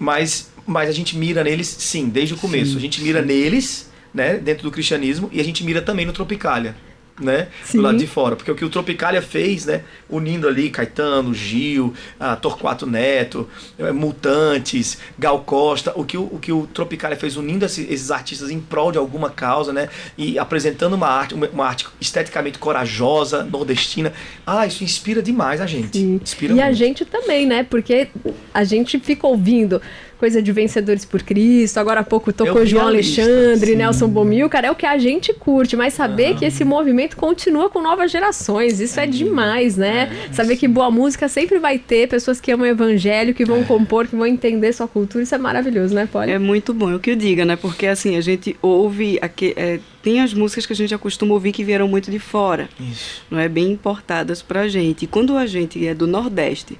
Mas, 0.00 0.50
mas 0.66 0.88
a 0.88 0.92
gente 0.92 1.16
mira 1.16 1.44
neles, 1.44 1.68
sim, 1.68 2.08
desde 2.08 2.34
o 2.34 2.36
começo. 2.36 2.72
Sim. 2.72 2.78
A 2.78 2.80
gente 2.80 3.00
mira 3.02 3.22
neles, 3.22 3.88
né, 4.12 4.38
dentro 4.38 4.64
do 4.64 4.72
cristianismo, 4.72 5.28
e 5.30 5.40
a 5.40 5.44
gente 5.44 5.62
mira 5.62 5.80
também 5.80 6.04
no 6.04 6.12
Tropicália 6.12 6.74
né? 7.20 7.48
Sim. 7.64 7.78
Do 7.78 7.84
lado 7.84 7.98
de 7.98 8.06
fora. 8.06 8.36
Porque 8.36 8.50
o 8.50 8.54
que 8.54 8.64
o 8.64 8.70
Tropicália 8.70 9.22
fez, 9.22 9.66
né? 9.66 9.82
Unindo 10.08 10.48
ali 10.48 10.70
Caetano, 10.70 11.34
Gil, 11.34 11.94
ah, 12.18 12.36
Torquato 12.36 12.86
Neto, 12.86 13.48
eh, 13.78 13.92
Mutantes, 13.92 14.98
Gal 15.18 15.40
Costa, 15.40 15.92
o 15.94 16.04
que 16.04 16.16
o, 16.16 16.22
o, 16.22 16.38
que 16.38 16.52
o 16.52 16.66
Tropicália 16.66 17.16
fez 17.16 17.36
unindo 17.36 17.64
esses, 17.64 17.90
esses 17.90 18.10
artistas 18.10 18.50
em 18.50 18.60
prol 18.60 18.92
de 18.92 18.98
alguma 18.98 19.30
causa, 19.30 19.72
né? 19.72 19.88
E 20.16 20.38
apresentando 20.38 20.94
uma 20.94 21.08
arte, 21.08 21.34
uma, 21.34 21.48
uma, 21.48 21.66
arte 21.66 21.86
esteticamente 22.00 22.58
corajosa, 22.58 23.44
nordestina. 23.44 24.12
Ah, 24.46 24.66
isso 24.66 24.82
inspira 24.82 25.22
demais 25.22 25.60
a 25.60 25.66
gente. 25.66 25.98
Sim. 25.98 26.20
Inspira 26.22 26.52
e 26.52 26.56
muito. 26.56 26.66
a 26.66 26.72
gente 26.72 27.04
também, 27.04 27.46
né? 27.46 27.62
Porque 27.62 28.08
a 28.52 28.64
gente 28.64 28.98
fica 28.98 29.26
ouvindo 29.26 29.80
coisa 30.20 30.42
de 30.42 30.52
Vencedores 30.52 31.06
por 31.06 31.22
Cristo, 31.22 31.78
agora 31.78 32.00
há 32.00 32.04
pouco 32.04 32.30
tocou 32.30 32.66
João 32.66 32.88
Alexandre, 32.88 33.70
sim. 33.70 33.74
Nelson 33.74 34.06
Bomil, 34.06 34.50
cara, 34.50 34.66
é 34.66 34.70
o 34.70 34.74
que 34.74 34.84
a 34.84 34.98
gente 34.98 35.32
curte, 35.32 35.76
mas 35.76 35.94
saber 35.94 36.36
que 36.36 36.44
esse 36.44 36.62
movimento 36.62 37.16
continua 37.16 37.70
com 37.70 37.80
novas 37.80 38.10
gerações, 38.10 38.80
isso 38.80 39.00
é, 39.00 39.04
é 39.04 39.06
demais, 39.06 39.78
né? 39.78 40.10
É, 40.28 40.32
saber 40.34 40.58
que 40.58 40.68
boa 40.68 40.90
música 40.90 41.26
sempre 41.26 41.58
vai 41.58 41.78
ter 41.78 42.06
pessoas 42.06 42.38
que 42.38 42.52
amam 42.52 42.66
o 42.66 42.70
evangelho, 42.70 43.32
que 43.32 43.46
vão 43.46 43.62
é. 43.62 43.64
compor, 43.64 44.06
que 44.06 44.14
vão 44.14 44.26
entender 44.26 44.74
sua 44.74 44.86
cultura, 44.86 45.24
isso 45.24 45.34
é 45.34 45.38
maravilhoso, 45.38 45.94
né, 45.94 46.06
Polly? 46.06 46.32
É 46.32 46.38
muito 46.38 46.74
bom, 46.74 46.90
é 46.90 46.96
o 46.96 47.00
que 47.00 47.12
eu 47.12 47.16
diga, 47.16 47.46
né? 47.46 47.56
Porque 47.56 47.86
assim, 47.86 48.14
a 48.18 48.20
gente 48.20 48.54
ouve 48.60 49.18
aqui, 49.22 49.54
é, 49.56 49.80
tem 50.02 50.20
as 50.20 50.34
músicas 50.34 50.66
que 50.66 50.74
a 50.74 50.76
gente 50.76 50.94
acostuma 50.94 51.32
ouvir 51.32 51.52
que 51.52 51.64
vieram 51.64 51.88
muito 51.88 52.10
de 52.10 52.18
fora, 52.18 52.68
Isso. 52.78 53.22
não 53.30 53.38
é 53.38 53.48
bem 53.48 53.72
importadas 53.72 54.42
pra 54.42 54.68
gente. 54.68 55.04
E 55.04 55.08
quando 55.08 55.34
a 55.34 55.46
gente 55.46 55.86
é 55.86 55.94
do 55.94 56.06
Nordeste, 56.06 56.78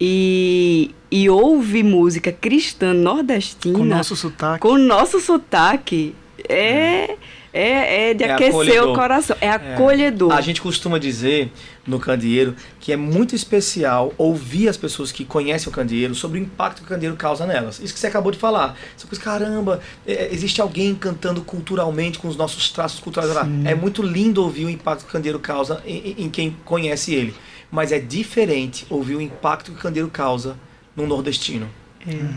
e, 0.00 0.94
e 1.10 1.28
ouve 1.28 1.82
música 1.82 2.30
cristã 2.30 2.92
nordestina. 2.92 3.78
Com 3.78 3.84
nosso 3.84 4.16
sotaque. 4.16 4.60
Com 4.60 4.78
nosso 4.78 5.20
sotaque. 5.20 6.14
É, 6.48 7.16
é, 7.52 8.10
é 8.10 8.14
de 8.14 8.24
é 8.24 8.32
aquecer 8.32 8.50
acolhedor. 8.50 8.90
o 8.90 8.94
coração. 8.94 9.36
É, 9.40 9.46
é 9.46 9.50
acolhedor. 9.50 10.32
A 10.32 10.40
gente 10.42 10.60
costuma 10.60 10.98
dizer 10.98 11.50
no 11.86 11.98
candeeiro 11.98 12.54
que 12.78 12.92
é 12.92 12.96
muito 12.96 13.34
especial 13.34 14.12
ouvir 14.18 14.68
as 14.68 14.76
pessoas 14.76 15.10
que 15.10 15.24
conhecem 15.24 15.68
o 15.68 15.72
candeeiro 15.72 16.14
sobre 16.14 16.38
o 16.38 16.42
impacto 16.42 16.78
que 16.78 16.84
o 16.84 16.88
candeeiro 16.88 17.16
causa 17.16 17.46
nelas. 17.46 17.80
Isso 17.80 17.94
que 17.94 17.98
você 17.98 18.06
acabou 18.06 18.30
de 18.30 18.38
falar. 18.38 18.76
Você 18.96 19.06
coisa, 19.06 19.24
caramba, 19.24 19.80
é, 20.06 20.28
existe 20.32 20.60
alguém 20.60 20.94
cantando 20.94 21.40
culturalmente 21.40 22.18
com 22.18 22.28
os 22.28 22.36
nossos 22.36 22.70
traços 22.70 23.00
culturais. 23.00 23.30
É 23.64 23.74
muito 23.74 24.02
lindo 24.02 24.42
ouvir 24.42 24.66
o 24.66 24.70
impacto 24.70 25.04
que 25.04 25.08
o 25.08 25.12
candeeiro 25.12 25.40
causa 25.40 25.82
em, 25.86 26.14
em 26.18 26.28
quem 26.28 26.54
conhece 26.64 27.14
ele 27.14 27.34
mas 27.70 27.92
é 27.92 27.98
diferente 27.98 28.86
ouvir 28.90 29.16
o 29.16 29.20
impacto 29.20 29.72
que 29.72 29.78
o 29.78 29.80
candeeiro 29.80 30.10
causa 30.10 30.56
no 30.94 31.06
nordestino. 31.06 31.68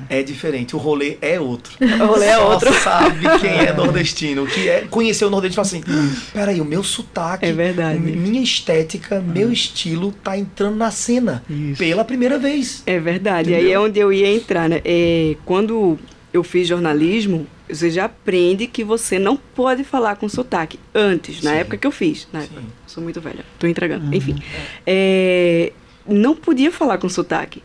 É. 0.10 0.20
é 0.20 0.24
diferente, 0.24 0.76
o 0.76 0.80
rolê 0.80 1.18
é 1.22 1.40
outro. 1.40 1.74
O 1.80 2.06
rolê 2.08 2.26
é 2.26 2.36
Só 2.38 2.52
outro. 2.54 2.74
sabe 2.74 3.20
quem 3.40 3.52
é 3.68 3.72
nordestino. 3.72 4.44
O 4.44 4.48
que 4.48 4.68
é 4.68 4.82
conhecer 4.90 5.26
o 5.26 5.30
nordestino 5.30 5.64
e 5.64 5.68
falar 5.68 5.68
assim: 5.68 6.30
peraí, 6.34 6.60
o 6.60 6.66
meu 6.66 6.84
sotaque, 6.84 7.46
é 7.46 7.54
verdade. 7.54 8.00
minha 8.00 8.42
estética, 8.42 9.20
meu 9.22 9.52
estilo 9.52 10.12
tá 10.24 10.36
entrando 10.36 10.76
na 10.76 10.90
cena 10.90 11.44
Isso. 11.48 11.78
pela 11.78 12.04
primeira 12.04 12.40
vez. 12.40 12.82
É 12.88 13.00
verdade. 13.00 13.50
Entendeu? 13.52 13.66
E 13.66 13.68
aí 13.68 13.74
é 13.74 13.80
onde 13.80 14.00
eu 14.00 14.12
ia 14.12 14.28
entrar, 14.34 14.68
né? 14.68 14.82
É, 14.84 15.36
quando 15.46 16.00
eu 16.34 16.44
fiz 16.44 16.68
jornalismo, 16.68 17.46
você 17.70 17.90
já 17.90 18.06
aprende 18.06 18.68
que 18.68 18.84
você 18.84 19.20
não 19.20 19.38
pode 19.38 19.84
falar 19.84 20.16
com 20.16 20.28
sotaque. 20.28 20.80
Antes, 20.94 21.42
na 21.44 21.52
Sim. 21.52 21.58
época 21.58 21.78
que 21.78 21.88
eu 21.88 21.92
fiz. 21.92 22.28
Na 22.34 22.42
época, 22.42 22.62
sou 22.88 23.04
muito 23.04 23.22
velha, 23.22 23.46
tô 23.58 23.68
entregando. 23.68 24.06
Uhum. 24.06 24.14
Enfim. 24.14 24.36
É, 24.86 25.72
não 26.08 26.36
podia 26.36 26.72
falar 26.72 26.98
com 26.98 27.08
sotaque. 27.08 27.62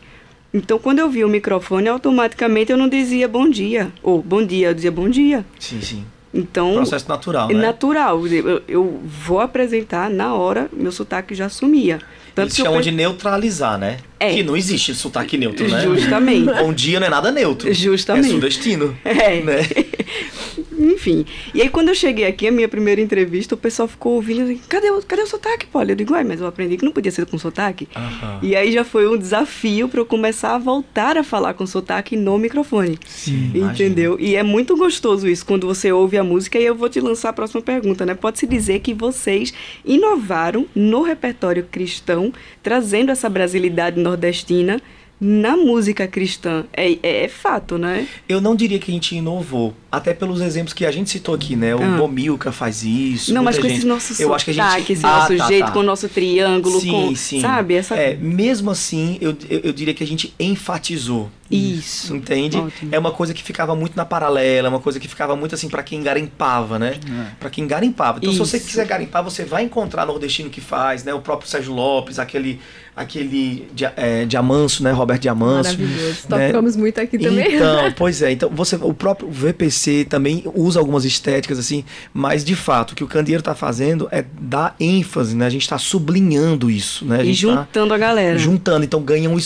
Então, 0.53 0.79
quando 0.79 0.99
eu 0.99 1.09
vi 1.09 1.23
o 1.25 1.27
microfone, 1.27 1.89
automaticamente 1.89 2.71
eu 2.71 2.77
não 2.77 2.87
dizia 2.87 3.27
bom 3.27 3.49
dia. 3.49 3.91
Ou 4.01 4.21
bom 4.21 4.45
dia, 4.45 4.69
eu 4.69 4.73
dizia 4.73 4.91
bom 4.91 5.09
dia. 5.09 5.45
Sim, 5.59 5.81
sim. 5.81 6.05
Então, 6.33 6.73
processo 6.73 7.07
natural, 7.07 7.49
é 7.49 7.53
né? 7.53 7.61
Natural. 7.61 8.27
Eu, 8.27 8.61
eu, 8.67 9.01
vou 9.03 9.39
apresentar 9.39 10.09
na 10.09 10.33
hora, 10.33 10.69
meu 10.73 10.91
sotaque 10.91 11.33
já 11.33 11.47
sumia. 11.47 11.99
Tanto 12.35 12.47
Eles 12.47 12.57
chamam 12.57 12.81
de 12.81 12.91
neutralizar, 12.91 13.77
né? 13.77 13.97
É. 14.19 14.33
Que 14.33 14.43
não 14.43 14.57
existe 14.57 14.93
sotaque 14.93 15.37
neutro, 15.37 15.65
né? 15.69 15.81
Justamente. 15.81 16.45
Bom 16.45 16.73
dia 16.75 16.99
não 16.99 17.07
é 17.07 17.09
nada 17.09 17.31
neutro. 17.31 17.73
Justamente. 17.73 18.27
É 18.27 18.29
sudestino. 18.31 18.97
É. 19.05 19.41
Né? 19.41 19.61
Enfim. 20.77 21.25
E 21.53 21.61
aí, 21.61 21.69
quando 21.69 21.89
eu 21.89 21.95
cheguei 21.95 22.25
aqui, 22.25 22.47
a 22.47 22.51
minha 22.51 22.67
primeira 22.67 23.01
entrevista, 23.01 23.55
o 23.55 23.57
pessoal 23.57 23.87
ficou 23.87 24.13
ouvindo 24.13 24.43
assim, 24.43 24.59
cadê 24.67 24.89
o, 24.89 25.01
cadê 25.01 25.21
o 25.21 25.27
sotaque, 25.27 25.67
Paulo? 25.67 25.91
Eu 25.91 25.95
digo, 25.95 26.13
uai, 26.13 26.23
mas 26.23 26.41
eu 26.41 26.47
aprendi 26.47 26.77
que 26.77 26.85
não 26.85 26.91
podia 26.91 27.11
ser 27.11 27.25
com 27.25 27.37
sotaque. 27.37 27.87
Uhum. 27.95 28.39
E 28.41 28.55
aí 28.55 28.71
já 28.71 28.83
foi 28.83 29.07
um 29.07 29.17
desafio 29.17 29.87
para 29.87 29.99
eu 29.99 30.05
começar 30.05 30.55
a 30.55 30.57
voltar 30.57 31.17
a 31.17 31.23
falar 31.23 31.53
com 31.53 31.65
sotaque 31.65 32.15
no 32.15 32.37
microfone. 32.37 32.99
Sim, 33.05 33.51
Entendeu? 33.55 34.13
Imagina. 34.13 34.31
E 34.31 34.35
é 34.35 34.43
muito 34.43 34.75
gostoso 34.75 35.27
isso, 35.27 35.45
quando 35.45 35.67
você 35.67 35.91
ouve 35.91 36.17
a 36.17 36.23
música. 36.23 36.59
E 36.59 36.65
eu 36.65 36.75
vou 36.75 36.89
te 36.89 36.99
lançar 36.99 37.29
a 37.29 37.33
próxima 37.33 37.61
pergunta, 37.61 38.05
né? 38.05 38.13
Pode-se 38.13 38.47
dizer 38.47 38.79
que 38.79 38.93
vocês 38.93 39.53
inovaram 39.83 40.65
no 40.75 41.01
repertório 41.01 41.67
cristão, 41.71 42.33
trazendo 42.61 43.11
essa 43.11 43.29
brasilidade 43.29 43.99
nordestina 43.99 44.81
na 45.19 45.55
música 45.55 46.07
cristã. 46.07 46.65
É, 46.73 46.91
é, 47.01 47.23
é, 47.23 47.27
fato, 47.27 47.77
né? 47.77 48.07
Eu 48.27 48.41
não 48.41 48.55
diria 48.55 48.77
que 48.79 48.91
a 48.91 48.93
gente 48.93 49.15
inovou. 49.15 49.73
Até 49.91 50.13
pelos 50.13 50.41
exemplos 50.41 50.73
que 50.73 50.85
a 50.85 50.91
gente 50.91 51.09
citou 51.09 51.33
aqui, 51.33 51.55
né? 51.55 51.73
O 51.73 51.81
ah. 51.81 51.97
Bomilca 51.97 52.51
faz 52.51 52.83
isso. 52.83 53.33
Não, 53.33 53.43
mas 53.43 53.57
com 53.57 53.63
gente, 53.63 53.77
esse 53.77 53.87
nosso 53.87 54.21
eu 54.21 54.33
acho 54.33 54.43
que 54.43 54.51
a 54.51 54.77
gente... 54.77 54.91
esse 54.91 55.05
ah, 55.05 55.19
nosso 55.19 55.37
tá, 55.37 55.47
jeito, 55.47 55.65
tá. 55.67 55.71
com 55.71 55.79
o 55.79 55.83
nosso 55.83 56.09
triângulo, 56.09 56.81
sim, 56.81 56.91
com, 56.91 57.15
sim. 57.15 57.39
sabe? 57.39 57.75
Essa... 57.75 57.95
É, 57.95 58.15
mesmo 58.15 58.69
assim, 58.71 59.17
eu, 59.21 59.35
eu, 59.49 59.59
eu 59.61 59.73
diria 59.73 59.93
que 59.93 60.03
a 60.03 60.07
gente 60.07 60.33
enfatizou. 60.37 61.31
Isso. 61.49 62.15
Entende? 62.15 62.57
Ótimo. 62.57 62.93
É 62.93 62.99
uma 62.99 63.11
coisa 63.11 63.33
que 63.33 63.43
ficava 63.43 63.75
muito 63.75 63.95
na 63.95 64.03
paralela, 64.03 64.67
uma 64.67 64.79
coisa 64.79 64.99
que 64.99 65.07
ficava 65.07 65.35
muito 65.35 65.55
assim 65.55 65.69
para 65.69 65.83
quem 65.83 66.01
garimpava, 66.01 66.79
né? 66.79 66.95
É. 66.95 67.35
Para 67.39 67.49
quem 67.49 67.67
garimpava. 67.67 68.17
Então, 68.17 68.31
Isso. 68.31 68.45
se 68.45 68.51
você 68.51 68.59
quiser 68.59 68.85
garimpar, 68.85 69.23
você 69.23 69.45
vai 69.45 69.63
encontrar 69.63 70.05
nordestino 70.05 70.49
que 70.49 70.59
faz, 70.59 71.03
né? 71.03 71.13
O 71.13 71.21
próprio 71.21 71.49
Sérgio 71.49 71.73
Lopes, 71.73 72.19
aquele 72.19 72.59
aquele 72.95 73.67
é, 73.97 74.25
Diamanso, 74.25 74.83
né? 74.83 74.91
Roberto 74.91 75.23
Diamanso. 75.23 75.77
Maravilhoso. 75.77 76.27
Né? 76.29 76.47
Tocamos 76.47 76.75
muito 76.75 76.99
aqui 77.01 77.17
também. 77.17 77.55
Então, 77.55 77.91
pois 77.97 78.21
é. 78.21 78.31
Então, 78.31 78.49
você, 78.49 78.77
o 78.77 78.93
próprio 78.93 79.29
VPC 79.29 80.05
também 80.09 80.43
usa 80.55 80.79
algumas 80.79 81.03
estéticas, 81.03 81.59
assim, 81.59 81.83
mas 82.13 82.45
de 82.45 82.55
fato, 82.55 82.91
o 82.91 82.95
que 82.95 83.03
o 83.03 83.07
Candeeiro 83.07 83.41
está 83.41 83.53
fazendo 83.53 84.07
é 84.11 84.23
dar 84.39 84.75
ênfase, 84.79 85.35
né? 85.35 85.45
A 85.45 85.49
gente 85.49 85.63
está 85.63 85.77
sublinhando 85.77 86.71
isso, 86.71 87.05
né? 87.05 87.19
A 87.19 87.23
e 87.23 87.27
tá 87.27 87.33
juntando 87.33 87.89
tá 87.89 87.95
a 87.95 87.97
galera. 87.97 88.37
Juntando, 88.37 88.85
então 88.85 89.01
ganha 89.01 89.29
um, 89.29 89.37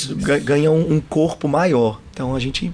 ganha 0.44 0.72
um 0.72 1.02
corpo 1.02 1.48
maior. 1.48 2.00
Então 2.14 2.36
a 2.36 2.40
gente 2.40 2.72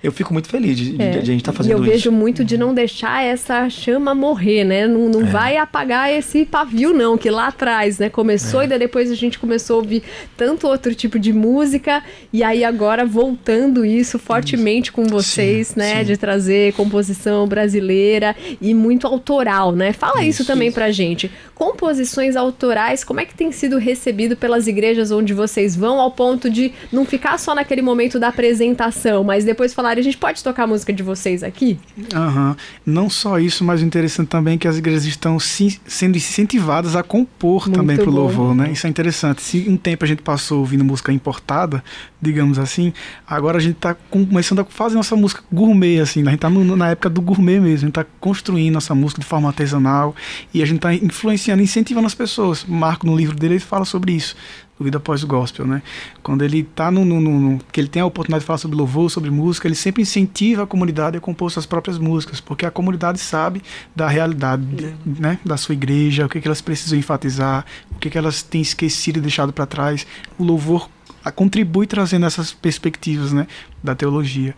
eu 0.00 0.12
fico 0.12 0.32
muito 0.32 0.48
feliz 0.48 0.76
de, 0.76 0.96
de, 0.96 1.02
é, 1.02 1.10
de 1.10 1.18
a 1.18 1.24
gente 1.24 1.40
estar 1.40 1.50
tá 1.50 1.56
fazendo 1.56 1.74
isso. 1.74 1.82
E 1.82 1.86
eu 1.86 1.92
vejo 1.92 2.12
muito 2.12 2.44
de 2.44 2.56
não 2.56 2.72
deixar 2.72 3.24
essa 3.24 3.68
chama 3.68 4.14
morrer, 4.14 4.62
né? 4.62 4.86
Não, 4.86 5.08
não 5.08 5.22
é. 5.22 5.24
vai 5.24 5.56
apagar 5.56 6.12
esse 6.12 6.44
pavio, 6.44 6.94
não, 6.94 7.18
que 7.18 7.28
lá 7.28 7.48
atrás, 7.48 7.98
né? 7.98 8.08
Começou 8.08 8.62
é. 8.62 8.64
e 8.64 8.68
daí 8.68 8.78
depois 8.78 9.10
a 9.10 9.16
gente 9.16 9.40
começou 9.40 9.74
a 9.74 9.78
ouvir 9.80 10.04
tanto 10.36 10.68
outro 10.68 10.94
tipo 10.94 11.18
de 11.18 11.32
música, 11.32 12.02
e 12.32 12.44
aí 12.44 12.62
agora 12.62 13.04
voltando 13.04 13.84
isso 13.84 14.20
fortemente 14.20 14.90
isso. 14.90 14.92
com 14.92 15.04
vocês, 15.04 15.68
sim, 15.68 15.80
né? 15.80 15.98
Sim. 15.98 16.04
De 16.04 16.16
trazer 16.16 16.72
composição 16.74 17.48
brasileira 17.48 18.36
e 18.60 18.72
muito 18.74 19.04
autoral, 19.04 19.72
né? 19.72 19.92
Fala 19.92 20.22
isso, 20.22 20.42
isso 20.42 20.44
também 20.44 20.68
isso. 20.68 20.76
pra 20.76 20.92
gente. 20.92 21.28
Composições 21.56 22.36
autorais, 22.36 23.02
como 23.02 23.18
é 23.18 23.24
que 23.24 23.34
tem 23.34 23.50
sido 23.50 23.78
recebido 23.78 24.36
pelas 24.36 24.68
igrejas 24.68 25.10
onde 25.10 25.34
vocês 25.34 25.74
vão, 25.74 26.00
ao 26.00 26.12
ponto 26.12 26.48
de 26.48 26.72
não 26.92 27.04
ficar 27.04 27.36
só 27.36 27.52
naquele 27.52 27.82
momento 27.82 28.20
da 28.20 28.28
apresentação, 28.28 29.24
mas 29.24 29.44
depois 29.44 29.74
falar 29.74 29.87
falarem, 29.88 30.00
a 30.00 30.04
gente 30.04 30.18
pode 30.18 30.44
tocar 30.44 30.64
a 30.64 30.66
música 30.66 30.92
de 30.92 31.02
vocês 31.02 31.42
aqui? 31.42 31.78
Uhum. 32.14 32.54
Não 32.84 33.10
só 33.10 33.38
isso, 33.38 33.64
mas 33.64 33.80
o 33.80 33.84
interessante 33.84 34.28
também 34.28 34.54
é 34.54 34.58
que 34.58 34.68
as 34.68 34.76
igrejas 34.76 35.04
estão 35.04 35.38
se, 35.38 35.80
sendo 35.86 36.16
incentivadas 36.16 36.94
a 36.94 37.02
compor 37.02 37.62
Muito 37.66 37.78
também 37.78 37.96
para 37.96 38.08
o 38.08 38.12
louvor, 38.12 38.54
né? 38.54 38.70
Isso 38.70 38.86
é 38.86 38.90
interessante. 38.90 39.42
Se 39.42 39.66
um 39.68 39.76
tempo 39.76 40.04
a 40.04 40.08
gente 40.08 40.22
passou 40.22 40.60
ouvindo 40.60 40.84
música 40.84 41.12
importada, 41.12 41.82
digamos 42.20 42.58
assim, 42.58 42.92
agora 43.26 43.58
a 43.58 43.60
gente 43.60 43.76
está 43.76 43.94
começando 43.94 44.60
a 44.60 44.64
fazer 44.64 44.96
nossa 44.96 45.16
música 45.16 45.42
gourmet, 45.50 46.00
assim, 46.00 46.22
né? 46.22 46.28
a 46.28 46.32
gente 46.32 46.44
está 46.44 46.50
na 46.50 46.90
época 46.90 47.08
do 47.08 47.20
gourmet 47.20 47.60
mesmo, 47.60 47.66
a 47.66 47.80
gente 47.80 47.88
está 47.88 48.06
construindo 48.20 48.74
nossa 48.74 48.94
música 48.94 49.20
de 49.20 49.26
forma 49.26 49.48
artesanal 49.48 50.14
e 50.52 50.62
a 50.62 50.66
gente 50.66 50.76
está 50.76 50.94
influenciando, 50.94 51.62
incentivando 51.62 52.06
as 52.06 52.14
pessoas. 52.14 52.64
Marco, 52.64 53.06
no 53.06 53.16
livro 53.16 53.36
dele, 53.36 53.54
ele 53.54 53.60
fala 53.60 53.84
sobre 53.84 54.12
isso 54.12 54.36
do 54.78 54.84
Vida 54.84 54.98
Após 54.98 55.22
o 55.22 55.26
Gospel, 55.26 55.66
né? 55.66 55.82
Quando 56.22 56.42
ele 56.42 56.62
tá 56.62 56.90
no, 56.90 57.04
no, 57.04 57.20
no, 57.20 57.58
que 57.72 57.80
ele 57.80 57.88
tem 57.88 58.00
a 58.00 58.06
oportunidade 58.06 58.42
de 58.42 58.46
falar 58.46 58.58
sobre 58.58 58.76
louvor, 58.76 59.10
sobre 59.10 59.30
música, 59.30 59.66
ele 59.66 59.74
sempre 59.74 60.02
incentiva 60.02 60.62
a 60.62 60.66
comunidade 60.66 61.16
a 61.16 61.20
compor 61.20 61.50
suas 61.50 61.66
próprias 61.66 61.98
músicas, 61.98 62.40
porque 62.40 62.64
a 62.64 62.70
comunidade 62.70 63.18
sabe 63.18 63.62
da 63.94 64.08
realidade, 64.08 64.64
é. 64.84 64.94
né, 65.04 65.38
da 65.44 65.56
sua 65.56 65.72
igreja, 65.72 66.26
o 66.26 66.28
que, 66.28 66.40
que 66.40 66.46
elas 66.46 66.60
precisam 66.60 66.98
enfatizar, 66.98 67.64
o 67.90 67.96
que, 67.96 68.08
que 68.08 68.18
elas 68.18 68.42
têm 68.42 68.60
esquecido 68.60 69.18
e 69.18 69.20
deixado 69.20 69.52
para 69.52 69.66
trás. 69.66 70.06
O 70.38 70.44
louvor 70.44 70.88
contribui 71.34 71.86
trazendo 71.86 72.26
essas 72.26 72.52
perspectivas, 72.52 73.32
né, 73.32 73.46
da 73.82 73.94
teologia. 73.94 74.54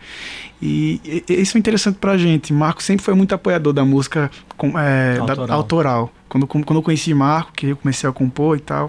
E, 0.62 1.00
e 1.28 1.40
isso 1.40 1.56
é 1.56 1.60
interessante 1.60 1.96
para 1.96 2.12
a 2.12 2.18
gente. 2.18 2.52
Marco 2.52 2.82
sempre 2.82 3.04
foi 3.04 3.14
muito 3.14 3.34
apoiador 3.34 3.72
da 3.72 3.84
música 3.84 4.30
com, 4.56 4.78
é, 4.78 5.18
autoral. 5.18 5.46
Da, 5.46 5.54
autoral. 5.54 6.12
Quando, 6.28 6.46
quando 6.46 6.76
eu 6.76 6.82
conheci 6.82 7.12
Marco, 7.12 7.50
que 7.52 7.66
eu 7.66 7.76
comecei 7.76 8.08
a 8.08 8.12
compor 8.12 8.56
e 8.56 8.60
tal, 8.60 8.88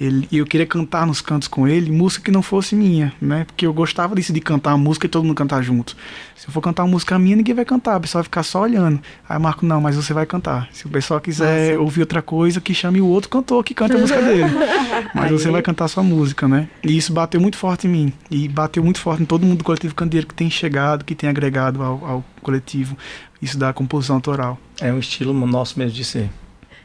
ele, 0.00 0.26
eu 0.32 0.44
queria 0.44 0.66
cantar 0.66 1.06
nos 1.06 1.20
cantos 1.20 1.46
com 1.46 1.68
ele, 1.68 1.92
música 1.92 2.24
que 2.24 2.30
não 2.32 2.42
fosse 2.42 2.74
minha, 2.74 3.12
né? 3.20 3.44
Porque 3.44 3.64
eu 3.64 3.72
gostava 3.72 4.14
disso 4.16 4.32
de 4.32 4.40
cantar 4.40 4.70
uma 4.70 4.78
música 4.78 5.06
e 5.06 5.08
todo 5.08 5.22
mundo 5.22 5.36
cantar 5.36 5.62
junto. 5.62 5.94
Se 6.34 6.48
eu 6.48 6.52
for 6.52 6.60
cantar 6.60 6.82
uma 6.82 6.90
música 6.90 7.16
minha, 7.16 7.36
ninguém 7.36 7.54
vai 7.54 7.64
cantar, 7.64 7.98
o 7.98 8.00
pessoal 8.00 8.22
vai 8.22 8.24
ficar 8.24 8.42
só 8.42 8.62
olhando. 8.62 8.98
Aí 9.28 9.38
Marco, 9.38 9.64
não, 9.64 9.80
mas 9.80 9.94
você 9.94 10.12
vai 10.12 10.26
cantar. 10.26 10.68
Se 10.72 10.86
o 10.86 10.88
pessoal 10.88 11.20
quiser 11.20 11.72
Nossa. 11.72 11.82
ouvir 11.82 12.00
outra 12.00 12.22
coisa, 12.22 12.60
que 12.60 12.74
chame 12.74 13.00
o 13.00 13.06
outro 13.06 13.30
cantor 13.30 13.62
que 13.62 13.74
canta 13.74 13.94
a 13.94 14.00
música 14.00 14.20
dele. 14.20 14.50
Mas 15.14 15.30
você 15.30 15.50
vai 15.50 15.60
cantar 15.62 15.88
sua 15.88 16.02
música, 16.02 16.46
né? 16.46 16.68
E 16.82 16.96
isso 16.96 17.12
bateu 17.12 17.40
muito 17.40 17.56
forte 17.56 17.86
em 17.86 17.90
mim. 17.90 18.12
E 18.30 18.48
bateu 18.48 18.82
muito 18.82 18.98
forte 18.98 19.22
em 19.22 19.26
todo 19.26 19.44
mundo 19.44 19.58
do 19.58 19.64
coletivo 19.70 19.94
Candeeiro 19.94 20.26
que 20.26 20.34
tem 20.34 20.50
chegado, 20.50 21.04
que 21.04 21.14
tem 21.14 21.30
agregado 21.30 21.82
ao, 21.82 22.04
ao 22.04 22.24
coletivo. 22.42 22.96
Isso 23.40 23.56
da 23.56 23.72
composição 23.72 24.16
autoral. 24.16 24.58
É 24.80 24.92
um 24.92 24.98
estilo 24.98 25.32
nosso 25.46 25.78
mesmo 25.78 25.94
de 25.94 26.04
ser. 26.04 26.28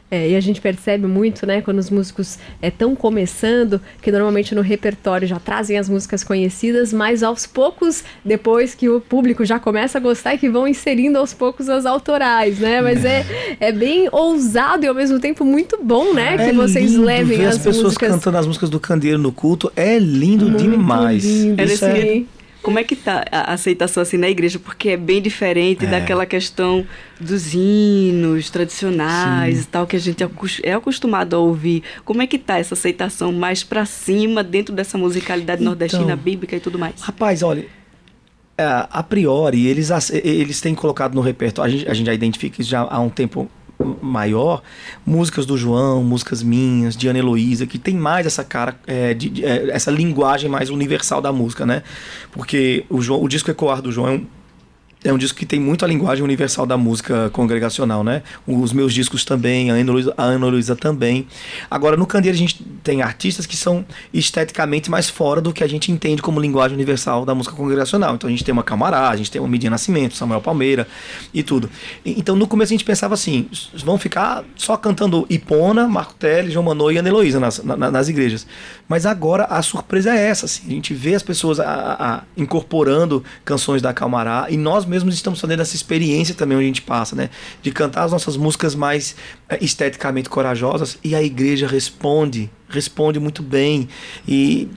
É, 0.08 0.30
e 0.30 0.36
a 0.36 0.40
gente 0.40 0.60
percebe 0.60 1.04
muito, 1.04 1.44
né, 1.44 1.60
quando 1.60 1.80
os 1.80 1.90
músicos 1.90 2.38
estão 2.62 2.92
é, 2.92 2.94
começando, 2.94 3.80
que 4.00 4.12
normalmente 4.12 4.54
no 4.54 4.60
repertório 4.60 5.26
já 5.26 5.40
trazem 5.40 5.76
as 5.76 5.88
músicas 5.88 6.22
conhecidas, 6.22 6.92
mas 6.92 7.24
aos 7.24 7.44
poucos, 7.44 8.04
depois 8.24 8.72
que 8.72 8.88
o 8.88 9.00
público 9.00 9.44
já 9.44 9.58
começa 9.58 9.98
a 9.98 10.00
gostar, 10.00 10.34
é 10.34 10.36
que 10.36 10.48
vão 10.48 10.68
inserindo 10.68 11.18
aos 11.18 11.34
poucos 11.34 11.68
as 11.68 11.84
autorais, 11.84 12.60
né? 12.60 12.80
Mas 12.80 13.04
é, 13.04 13.26
é 13.58 13.72
bem 13.72 14.08
ousado 14.12 14.84
e 14.84 14.88
ao 14.88 14.94
mesmo 14.94 15.18
tempo 15.18 15.44
muito 15.44 15.76
bom, 15.82 16.14
né, 16.14 16.36
é 16.36 16.50
que 16.50 16.52
vocês 16.52 16.94
levem 16.94 17.38
ver 17.38 17.46
as, 17.46 17.56
as 17.56 17.62
pessoas 17.62 17.84
músicas... 17.86 18.08
cantando 18.12 18.38
as 18.38 18.46
músicas 18.46 18.70
do 18.70 18.78
Candeeiro 18.78 19.18
no 19.18 19.32
culto 19.32 19.72
é 19.74 19.98
lindo 19.98 20.48
muito 20.48 20.62
demais. 20.62 21.24
Lindo, 21.24 21.60
é 21.60 22.24
como 22.66 22.80
é 22.80 22.82
que 22.82 22.96
tá 22.96 23.24
a 23.30 23.52
aceitação 23.52 24.02
assim 24.02 24.16
na 24.16 24.28
igreja? 24.28 24.58
Porque 24.58 24.88
é 24.88 24.96
bem 24.96 25.22
diferente 25.22 25.86
é. 25.86 25.88
daquela 25.88 26.26
questão 26.26 26.84
dos 27.20 27.54
hinos 27.54 28.50
tradicionais 28.50 29.58
Sim. 29.58 29.62
e 29.62 29.66
tal 29.66 29.86
que 29.86 29.94
a 29.94 30.00
gente 30.00 30.24
é 30.64 30.72
acostumado 30.72 31.36
a 31.36 31.38
ouvir. 31.38 31.84
Como 32.04 32.22
é 32.22 32.26
que 32.26 32.36
tá 32.36 32.58
essa 32.58 32.74
aceitação 32.74 33.30
mais 33.30 33.62
para 33.62 33.86
cima 33.86 34.42
dentro 34.42 34.74
dessa 34.74 34.98
musicalidade 34.98 35.62
então, 35.62 35.70
nordestina 35.70 36.16
bíblica 36.16 36.56
e 36.56 36.60
tudo 36.60 36.76
mais? 36.76 37.00
Rapaz, 37.02 37.44
olha, 37.44 37.68
é, 38.58 38.64
a 38.64 39.00
priori, 39.00 39.68
eles, 39.68 39.88
eles 40.10 40.60
têm 40.60 40.74
colocado 40.74 41.14
no 41.14 41.20
repertório, 41.20 41.72
a 41.72 41.76
gente, 41.76 41.88
a 41.88 41.94
gente 41.94 42.06
já 42.06 42.14
identifica 42.14 42.60
isso 42.60 42.68
já 42.68 42.80
há 42.80 42.98
um 42.98 43.08
tempo 43.08 43.48
maior, 44.00 44.62
músicas 45.04 45.46
do 45.46 45.56
João, 45.56 46.02
músicas 46.02 46.42
minhas, 46.42 46.96
de 46.96 47.08
Ana 47.08 47.18
Heloísa, 47.18 47.66
que 47.66 47.78
tem 47.78 47.94
mais 47.94 48.26
essa 48.26 48.42
cara, 48.42 48.78
é, 48.86 49.14
de, 49.14 49.28
de, 49.28 49.44
é, 49.44 49.70
essa 49.70 49.90
linguagem 49.90 50.48
mais 50.48 50.70
universal 50.70 51.20
da 51.20 51.32
música, 51.32 51.66
né? 51.66 51.82
Porque 52.32 52.84
o, 52.88 53.00
João, 53.00 53.22
o 53.22 53.28
disco 53.28 53.50
Ecoar 53.50 53.82
do 53.82 53.92
João 53.92 54.08
é 54.08 54.12
um 54.12 54.26
é 55.04 55.12
um 55.12 55.18
disco 55.18 55.38
que 55.38 55.46
tem 55.46 55.60
muito 55.60 55.84
a 55.84 55.88
linguagem 55.88 56.24
universal 56.24 56.66
da 56.66 56.76
música 56.76 57.30
congregacional, 57.30 58.02
né? 58.02 58.22
Os 58.46 58.72
meus 58.72 58.92
discos 58.92 59.24
também, 59.24 59.70
a 59.70 59.74
Ana 60.22 60.46
Luísa, 60.46 60.74
também. 60.74 61.26
Agora, 61.70 61.96
no 61.96 62.06
Candeeiro 62.06 62.36
a 62.36 62.38
gente 62.38 62.62
tem 62.82 63.02
artistas 63.02 63.46
que 63.46 63.56
são 63.56 63.84
esteticamente 64.12 64.90
mais 64.90 65.08
fora 65.08 65.40
do 65.40 65.52
que 65.52 65.62
a 65.62 65.66
gente 65.66 65.92
entende 65.92 66.22
como 66.22 66.40
linguagem 66.40 66.74
universal 66.74 67.24
da 67.24 67.34
música 67.34 67.54
congregacional. 67.54 68.14
Então 68.14 68.28
a 68.28 68.30
gente 68.30 68.42
tem 68.44 68.52
uma 68.52 68.62
Camará, 68.62 69.10
a 69.10 69.16
gente 69.16 69.30
tem 69.30 69.40
uma 69.40 69.48
Midia 69.48 69.70
Nascimento, 69.70 70.16
Samuel 70.16 70.40
Palmeira 70.40 70.88
e 71.32 71.42
tudo. 71.42 71.70
Então 72.04 72.34
no 72.34 72.46
começo 72.46 72.72
a 72.72 72.74
gente 72.74 72.84
pensava 72.84 73.14
assim, 73.14 73.48
vão 73.84 73.98
ficar 73.98 74.44
só 74.56 74.76
cantando 74.76 75.26
Ipona, 75.28 75.86
Marco 75.86 76.14
Teles, 76.14 76.52
João 76.52 76.64
Manô 76.64 76.90
e 76.90 76.96
Ana 76.96 77.08
Heloísa 77.08 77.38
nas, 77.38 77.62
na, 77.62 77.90
nas 77.90 78.08
igrejas. 78.08 78.46
Mas 78.88 79.04
agora 79.04 79.44
a 79.44 79.62
surpresa 79.62 80.14
é 80.14 80.26
essa, 80.26 80.46
assim, 80.46 80.62
a 80.66 80.70
gente 80.70 80.94
vê 80.94 81.14
as 81.14 81.22
pessoas 81.22 81.60
a, 81.60 81.96
a, 81.98 82.22
incorporando 82.36 83.22
canções 83.44 83.82
da 83.82 83.92
Camará 83.92 84.46
e 84.48 84.56
nós 84.56 84.84
mesmos 84.86 85.14
estamos 85.14 85.40
fazendo 85.40 85.60
essa 85.60 85.74
experiência 85.74 86.34
também 86.34 86.56
onde 86.56 86.64
a 86.64 86.68
gente 86.68 86.82
passa, 86.82 87.14
né? 87.14 87.30
De 87.62 87.70
cantar 87.70 88.04
as 88.04 88.12
nossas 88.12 88.36
músicas 88.36 88.74
mais 88.74 89.16
é, 89.48 89.62
esteticamente 89.62 90.28
corajosas 90.28 90.98
e 91.02 91.14
a 91.14 91.22
igreja 91.22 91.66
responde, 91.66 92.50
responde 92.68 93.18
muito 93.20 93.42
bem. 93.42 93.88
E, 94.26 94.68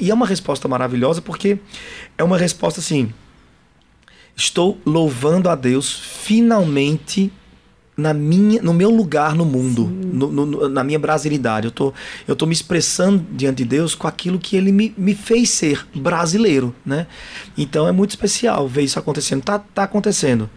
e 0.00 0.10
é 0.10 0.14
uma 0.14 0.26
resposta 0.26 0.68
maravilhosa 0.68 1.22
porque 1.22 1.58
é 2.18 2.24
uma 2.24 2.38
resposta 2.38 2.80
assim. 2.80 3.12
Estou 4.34 4.80
louvando 4.84 5.48
a 5.48 5.54
Deus 5.54 5.92
finalmente 6.24 7.30
na 7.96 8.14
minha, 8.14 8.62
no 8.62 8.72
meu 8.72 8.90
lugar 8.90 9.34
no 9.34 9.44
mundo, 9.44 9.84
no, 9.84 10.30
no, 10.30 10.68
na 10.68 10.82
minha 10.82 10.98
brasilidade. 10.98 11.66
Eu 11.66 11.70
tô, 11.70 11.92
eu 12.26 12.34
tô 12.34 12.46
me 12.46 12.52
expressando 12.52 13.24
diante 13.32 13.58
de 13.58 13.64
Deus 13.64 13.94
com 13.94 14.06
aquilo 14.06 14.38
que 14.38 14.56
Ele 14.56 14.72
me, 14.72 14.94
me 14.96 15.14
fez 15.14 15.50
ser 15.50 15.86
brasileiro, 15.94 16.74
né? 16.84 17.06
Então 17.56 17.86
é 17.86 17.92
muito 17.92 18.10
especial 18.10 18.66
ver 18.66 18.82
isso 18.82 18.98
acontecendo. 18.98 19.42
Tá, 19.42 19.58
tá 19.58 19.82
acontecendo. 19.82 20.48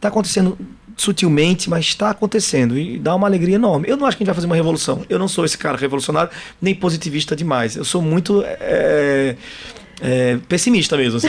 Tá 0.00 0.08
acontecendo 0.08 0.56
sutilmente, 0.96 1.68
mas 1.68 1.86
está 1.86 2.10
acontecendo 2.10 2.78
e 2.78 2.98
dá 2.98 3.14
uma 3.14 3.26
alegria 3.26 3.56
enorme. 3.56 3.88
Eu 3.88 3.96
não 3.96 4.06
acho 4.06 4.16
que 4.16 4.22
a 4.22 4.24
gente 4.24 4.28
vai 4.28 4.34
fazer 4.36 4.46
uma 4.46 4.54
revolução. 4.54 5.04
Eu 5.08 5.18
não 5.18 5.26
sou 5.26 5.44
esse 5.44 5.58
cara 5.58 5.76
revolucionário 5.76 6.30
nem 6.62 6.74
positivista 6.74 7.34
demais. 7.34 7.74
Eu 7.74 7.84
sou 7.84 8.00
muito 8.00 8.42
é, 8.44 9.36
é, 10.00 10.38
pessimista 10.48 10.96
mesmo, 10.96 11.18
assim. 11.18 11.28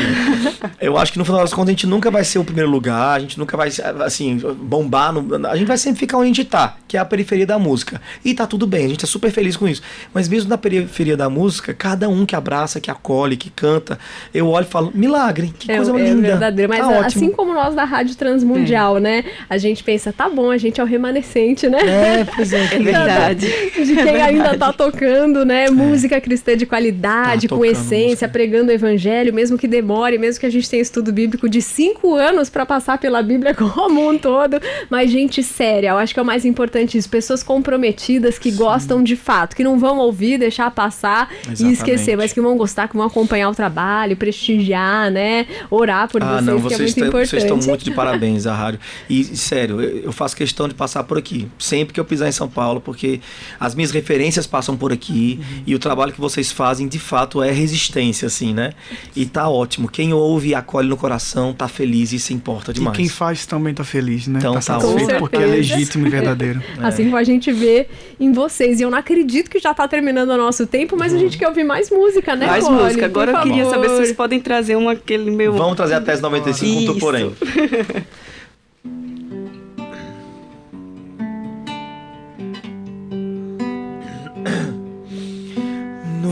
eu 0.81 0.97
acho 0.97 1.11
que 1.11 1.17
no 1.17 1.25
final 1.25 1.41
das 1.41 1.53
contas 1.53 1.69
a 1.69 1.71
gente 1.71 1.87
nunca 1.87 2.09
vai 2.11 2.23
ser 2.23 2.39
o 2.39 2.43
primeiro 2.43 2.69
lugar, 2.69 3.17
a 3.17 3.19
gente 3.19 3.37
nunca 3.37 3.55
vai, 3.55 3.69
assim, 4.03 4.37
bombar. 4.37 5.13
No, 5.13 5.47
a 5.47 5.55
gente 5.55 5.67
vai 5.67 5.77
sempre 5.77 5.99
ficar 5.99 6.17
onde 6.17 6.25
a 6.25 6.27
gente 6.27 6.45
tá, 6.45 6.75
que 6.87 6.97
é 6.97 6.99
a 6.99 7.05
periferia 7.05 7.45
da 7.45 7.57
música. 7.57 8.01
E 8.23 8.33
tá 8.33 8.45
tudo 8.45 8.67
bem, 8.67 8.85
a 8.85 8.89
gente 8.89 9.05
é 9.05 9.07
super 9.07 9.31
feliz 9.31 9.55
com 9.55 9.67
isso. 9.67 9.81
Mas 10.13 10.27
mesmo 10.27 10.49
na 10.49 10.57
periferia 10.57 11.15
da 11.15 11.29
música, 11.29 11.73
cada 11.73 12.09
um 12.09 12.25
que 12.25 12.35
abraça, 12.35 12.79
que 12.79 12.91
acolhe, 12.91 13.37
que 13.37 13.49
canta, 13.49 13.97
eu 14.33 14.47
olho 14.47 14.65
e 14.65 14.69
falo, 14.69 14.91
milagre, 14.93 15.53
que 15.57 15.71
é, 15.71 15.75
coisa 15.75 15.91
é 15.91 16.03
linda. 16.03 16.27
É 16.27 16.31
verdadeiro, 16.31 16.69
mas 16.69 16.85
tá 16.85 17.05
assim 17.05 17.31
como 17.31 17.53
nós 17.53 17.75
da 17.75 17.83
Rádio 17.83 18.15
Transmundial, 18.15 18.97
é. 18.97 18.99
né? 18.99 19.25
A 19.49 19.57
gente 19.57 19.83
pensa, 19.83 20.11
tá 20.11 20.29
bom, 20.29 20.51
a 20.51 20.57
gente 20.57 20.81
é 20.81 20.83
o 20.83 20.87
remanescente, 20.87 21.69
né? 21.69 21.79
É, 21.79 22.23
pois 22.23 22.51
é. 22.51 22.63
é 22.75 22.79
verdade. 22.79 23.47
De 23.85 23.95
quem 23.95 24.15
é 24.15 24.21
ainda 24.23 24.57
tá 24.57 24.73
tocando, 24.73 25.45
né? 25.45 25.69
Música 25.69 26.19
cristã 26.19 26.57
de 26.57 26.65
qualidade, 26.65 27.47
tá 27.47 27.55
com 27.55 27.63
essência, 27.63 28.27
pregando 28.27 28.54
pregando 28.55 28.71
o 28.71 28.73
evangelho, 28.73 29.33
mesmo 29.33 29.57
que 29.57 29.67
demore, 29.67 30.17
mesmo 30.17 30.39
que 30.39 30.45
a 30.45 30.49
gente 30.49 30.69
tenha 30.69 30.81
estudo 30.81 31.11
bíblico 31.11 31.49
de 31.49 31.61
cinco 31.61 32.15
anos 32.15 32.49
para 32.49 32.65
passar 32.65 32.97
pela 32.97 33.21
Bíblia 33.21 33.53
como 33.55 34.09
um 34.09 34.17
todo, 34.17 34.59
mas 34.89 35.11
gente 35.11 35.43
séria, 35.43 35.89
eu 35.89 35.97
acho 35.97 36.13
que 36.13 36.19
é 36.19 36.23
o 36.23 36.25
mais 36.25 36.45
importante 36.45 36.97
isso, 36.97 37.09
pessoas 37.09 37.43
comprometidas 37.43 38.39
que 38.39 38.51
Sim. 38.51 38.57
gostam 38.57 39.03
de 39.03 39.15
fato, 39.15 39.55
que 39.55 39.63
não 39.63 39.77
vão 39.77 39.97
ouvir, 39.97 40.37
deixar 40.37 40.71
passar 40.71 41.29
Exatamente. 41.31 41.63
e 41.65 41.73
esquecer, 41.73 42.15
mas 42.15 42.31
que 42.31 42.39
vão 42.39 42.57
gostar, 42.57 42.87
que 42.87 42.95
vão 42.95 43.05
acompanhar 43.05 43.49
o 43.49 43.55
trabalho, 43.55 44.15
prestigiar, 44.15 45.11
né, 45.11 45.45
orar 45.69 46.07
por 46.09 46.23
ah, 46.23 46.35
vocês, 46.35 46.45
não, 46.45 46.59
vocês 46.59 46.93
que 46.93 46.99
é 46.99 47.03
muito 47.03 47.09
importante. 47.09 47.29
Vocês 47.29 47.43
estão 47.43 47.57
muito 47.57 47.83
de 47.83 47.91
parabéns, 47.95 48.47
a 48.47 48.53
rádio. 48.53 48.79
E, 49.09 49.23
sério, 49.23 49.81
eu 49.81 50.11
faço 50.11 50.35
questão 50.35 50.67
de 50.67 50.73
passar 50.73 51.03
por 51.03 51.17
aqui, 51.17 51.47
sempre 51.59 51.93
que 51.93 51.99
eu 51.99 52.05
pisar 52.05 52.29
em 52.29 52.31
São 52.31 52.47
Paulo, 52.47 52.79
porque 52.79 53.19
as 53.59 53.75
minhas 53.75 53.91
referências 53.91 54.47
passam 54.47 54.77
por 54.77 54.93
aqui 54.93 55.39
uhum. 55.39 55.63
e 55.67 55.75
o 55.75 55.79
trabalho 55.79 56.13
que 56.13 56.21
vocês 56.21 56.51
fazem, 56.51 56.87
de 56.87 56.99
fato, 56.99 57.41
é 57.41 57.51
resistência, 57.51 58.27
assim, 58.27 58.44
né? 58.53 58.73
E 59.15 59.25
tá 59.25 59.49
ótimo. 59.49 59.87
Quem 59.87 60.13
ouve 60.13 60.49
e 60.49 60.55
acolhe 60.55 60.87
no 60.87 60.97
coração 60.97 61.53
tá 61.53 61.67
feliz 61.67 62.11
e 62.11 62.17
isso 62.17 62.33
importa 62.33 62.73
demais. 62.73 62.95
E 62.95 62.97
quem 62.97 63.09
faz 63.09 63.45
também 63.45 63.73
tá 63.73 63.83
feliz, 63.83 64.27
né? 64.27 64.39
Então 64.39 64.53
tá, 64.53 64.59
tá 64.59 64.79
satisfeito 64.79 65.19
porque 65.19 65.37
é 65.37 65.45
legítimo 65.45 66.07
e 66.07 66.09
verdadeiro. 66.09 66.61
É. 66.75 66.87
Assim 66.87 67.05
como 67.05 67.15
a 67.15 67.23
gente 67.23 67.51
vê 67.51 67.87
em 68.19 68.31
vocês. 68.31 68.79
E 68.79 68.83
eu 68.83 68.91
não 68.91 68.97
acredito 68.97 69.49
que 69.49 69.59
já 69.59 69.73
tá 69.73 69.87
terminando 69.87 70.29
o 70.31 70.37
nosso 70.37 70.67
tempo, 70.67 70.97
mas 70.97 71.11
uhum. 71.11 71.17
a 71.17 71.21
gente 71.21 71.37
quer 71.37 71.47
ouvir 71.47 71.63
mais 71.63 71.89
música, 71.89 72.35
né, 72.35 72.47
Mais 72.47 72.67
música. 72.67 73.05
Agora 73.05 73.31
eu 73.31 73.41
queria 73.41 73.65
saber 73.65 73.89
se 73.89 73.95
vocês 73.95 74.13
podem 74.13 74.39
trazer 74.39 74.75
uma 74.75 74.91
aquele 74.91 75.31
meu. 75.31 75.53
Vamos 75.53 75.75
trazer 75.75 75.95
a 75.95 76.01
tese 76.01 76.21
95 76.21 76.93
com 76.93 76.99
porém. 76.99 77.33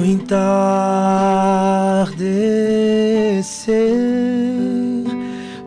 entardecer 0.04 0.44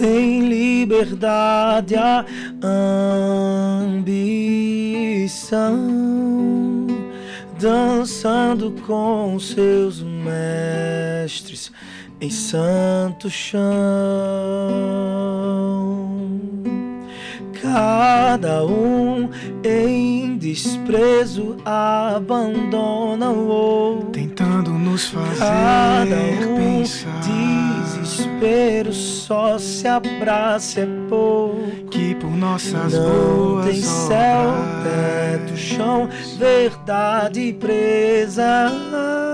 Em 0.00 0.48
liberdade 0.48 1.96
a 1.96 2.24
ambição 3.88 4.28
dançando 7.58 8.72
com 8.86 9.38
seus 9.40 10.00
mestres 10.00 11.72
em 12.20 12.30
santo 12.30 13.30
chão 13.30 13.68
cada 17.62 18.64
um 18.64 19.28
em 19.64 20.36
desprezo 20.38 21.56
abandona 21.64 23.30
o 23.30 23.48
outro. 23.48 24.10
Tentando 24.10 24.70
nos 24.70 25.08
fazer 25.08 26.46
um 26.46 26.56
pensar. 26.56 27.20
desespero 27.92 28.92
só 28.92 29.58
se 29.58 29.86
abraça 29.86 30.80
é 30.80 30.86
pouco. 31.08 31.58
Que 31.90 32.14
por 32.14 32.30
nossas 32.30 32.92
Não 32.94 33.02
boas 33.02 33.66
tem 33.66 33.82
céu, 33.82 34.50
obras 34.50 34.84
teto, 34.84 35.56
chão, 35.56 36.08
verdade 36.38 37.52
presa. 37.58 39.27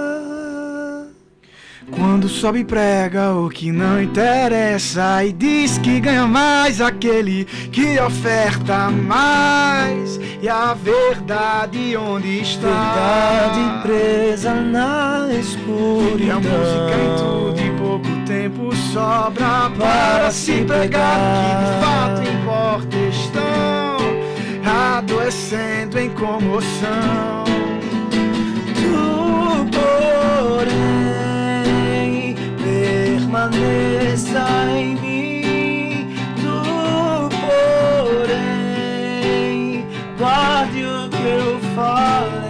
Quando 1.90 2.28
sobe 2.28 2.60
e 2.60 2.64
prega 2.64 3.32
o 3.32 3.48
que 3.48 3.70
não 3.70 4.02
interessa 4.02 5.24
e 5.24 5.32
diz 5.32 5.78
que 5.78 6.00
ganha 6.00 6.26
mais 6.26 6.80
aquele 6.80 7.44
que 7.44 7.98
oferta 8.00 8.90
mais. 8.90 10.18
E 10.42 10.48
a 10.48 10.74
verdade 10.74 11.96
onde 11.96 12.40
está? 12.40 12.68
Verdade 12.68 13.82
presa 13.82 14.54
na 14.54 15.28
E 15.30 15.40
escuridão. 15.40 16.36
a 16.36 16.40
música 16.40 16.94
em 17.00 17.16
tudo 17.18 17.60
e 17.60 17.70
pouco 17.78 18.08
tempo 18.26 18.74
sobra 18.92 19.70
para 19.78 20.30
se 20.30 20.64
pregar 20.64 21.18
que 21.40 21.64
de 21.64 21.72
fato 21.84 22.22
importa 22.22 22.96
estão 22.96 24.94
adoecendo 24.96 25.98
em 25.98 26.10
comoção. 26.10 27.44
Tu, 28.74 29.66
porém, 29.72 30.93
permaneça 33.34 34.46
em 34.70 34.94
mim. 34.94 36.16
Tu, 36.36 36.56
porém, 38.20 39.86
guarde 40.16 40.84
o 40.84 41.08
que 41.08 41.26
eu 41.26 41.58
falei. 41.74 42.43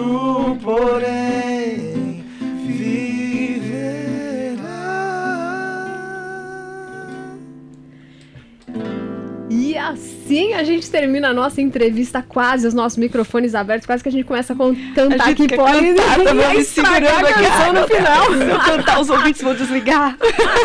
Tu, 0.00 0.79
assim 10.30 10.54
a 10.54 10.62
gente 10.62 10.88
termina 10.90 11.28
a 11.30 11.34
nossa 11.34 11.60
entrevista, 11.60 12.22
quase 12.26 12.66
os 12.66 12.72
nossos 12.74 12.96
microfones 12.98 13.54
abertos, 13.54 13.86
quase 13.86 14.02
que 14.02 14.08
a 14.08 14.12
gente 14.12 14.24
começa 14.24 14.52
a 14.52 14.56
con- 14.56 14.74
cantar 14.94 15.24
A 15.24 15.28
gente 15.28 15.42
aqui, 15.44 15.56
pode 15.56 15.72
cantar, 15.94 16.16
tô 16.16 16.34
me 16.34 16.64
segurando 16.64 17.26
a 17.26 17.32
canção 17.32 17.72
no 17.72 17.86
final. 17.88 18.26
Se 18.34 18.48
eu 18.50 18.58
cantar, 18.76 19.00
os 19.00 19.10
ouvintes 19.10 19.42
vão 19.42 19.54
desligar. 19.54 20.16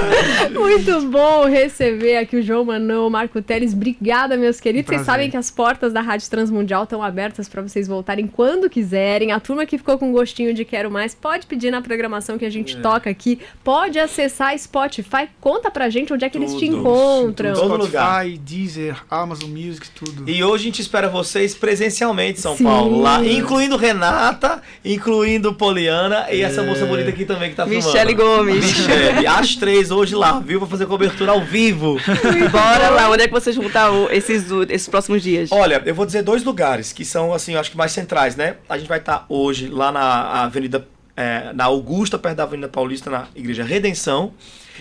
Muito 0.54 1.01
bom 1.10 1.45
receber 1.45 2.17
aqui 2.17 2.38
o 2.38 2.41
João 2.41 2.65
Manão, 2.65 3.08
o 3.08 3.10
Marco 3.10 3.41
Teles. 3.41 3.73
Obrigada, 3.73 4.38
meus 4.38 4.60
queridos. 4.60 4.88
Vocês 4.88 5.01
prazer. 5.01 5.13
sabem 5.13 5.30
que 5.30 5.38
as 5.38 5.49
portas 5.49 5.91
da 5.91 6.01
Rádio 6.01 6.30
Transmundial 6.30 6.84
estão 6.84 7.01
abertas 7.01 7.49
para 7.49 7.62
vocês 7.62 7.88
voltarem 7.88 8.28
quando 8.28 8.69
quiserem. 8.69 9.32
A 9.32 9.39
turma 9.39 9.65
que 9.65 9.78
ficou 9.78 9.97
com 9.97 10.12
gostinho 10.12 10.54
de 10.54 10.63
quero 10.63 10.91
mais, 10.91 11.15
pode 11.15 11.47
pedir 11.47 11.71
na 11.71 11.82
programação 11.82 12.38
que 12.38 12.45
a 12.45 12.47
É. 12.47 12.51
gente 12.51 12.78
toca 12.78 13.10
aqui. 13.10 13.39
Pode 13.63 13.97
acessar 13.99 14.58
Spotify. 14.58 15.28
Conta 15.41 15.71
pra 15.71 15.89
gente 15.89 16.13
onde 16.13 16.23
é 16.25 16.30
que 16.30 16.38
eles 16.38 16.54
te 16.56 16.65
encontram. 16.65 17.54
Todo 17.54 17.78
lugar. 17.78 18.21
Spotify, 18.25 18.38
Deezer, 18.38 19.04
Amazon 19.10 19.49
Music, 19.55 19.89
tudo. 19.91 20.29
E 20.29 20.43
hoje 20.43 20.63
a 20.63 20.65
gente 20.65 20.81
espera 20.81 21.07
vocês 21.07 21.55
presencialmente 21.55 22.39
em 22.39 22.41
São 22.41 22.57
Sim. 22.57 22.65
Paulo, 22.65 23.01
lá, 23.01 23.25
incluindo 23.25 23.77
Renata, 23.77 24.61
incluindo 24.83 25.53
Poliana 25.53 26.27
e 26.29 26.41
essa 26.41 26.61
moça 26.61 26.85
bonita 26.85 27.09
aqui 27.09 27.23
também 27.23 27.49
que 27.49 27.55
tá 27.55 27.65
filmando. 27.65 27.87
Michele 27.87 28.13
Gomes. 28.13 28.65
Michele, 28.65 29.25
as 29.25 29.55
três 29.55 29.91
hoje 29.91 30.13
lá, 30.13 30.39
viu? 30.39 30.59
Pra 30.59 30.67
fazer 30.67 30.85
cobertura 30.85 31.31
ao 31.31 31.41
vivo. 31.41 31.97
Bora 32.51 32.89
lá, 32.89 33.09
onde 33.09 33.23
é 33.23 33.27
que 33.27 33.33
vocês 33.33 33.55
vão 33.55 33.67
estar 33.67 33.89
esses, 34.11 34.45
esses 34.69 34.89
próximos 34.89 35.23
dias? 35.23 35.49
Olha, 35.51 35.81
eu 35.85 35.95
vou 35.95 36.05
dizer 36.05 36.21
dois 36.21 36.43
lugares 36.43 36.91
que 36.91 37.05
são, 37.05 37.33
assim, 37.33 37.53
eu 37.53 37.59
acho 37.59 37.71
que 37.71 37.77
mais 37.77 37.93
centrais, 37.93 38.35
né? 38.35 38.57
A 38.67 38.77
gente 38.77 38.87
vai 38.87 38.99
estar 38.99 39.25
hoje 39.29 39.67
lá 39.69 39.91
na 39.91 40.43
Avenida, 40.43 40.85
é, 41.15 41.54
na 41.54 41.65
Augusta, 41.65 42.17
perto 42.17 42.38
da 42.38 42.43
Avenida 42.43 42.67
Paulista, 42.67 43.10
na 43.10 43.28
Igreja 43.36 43.63
Redenção. 43.63 44.34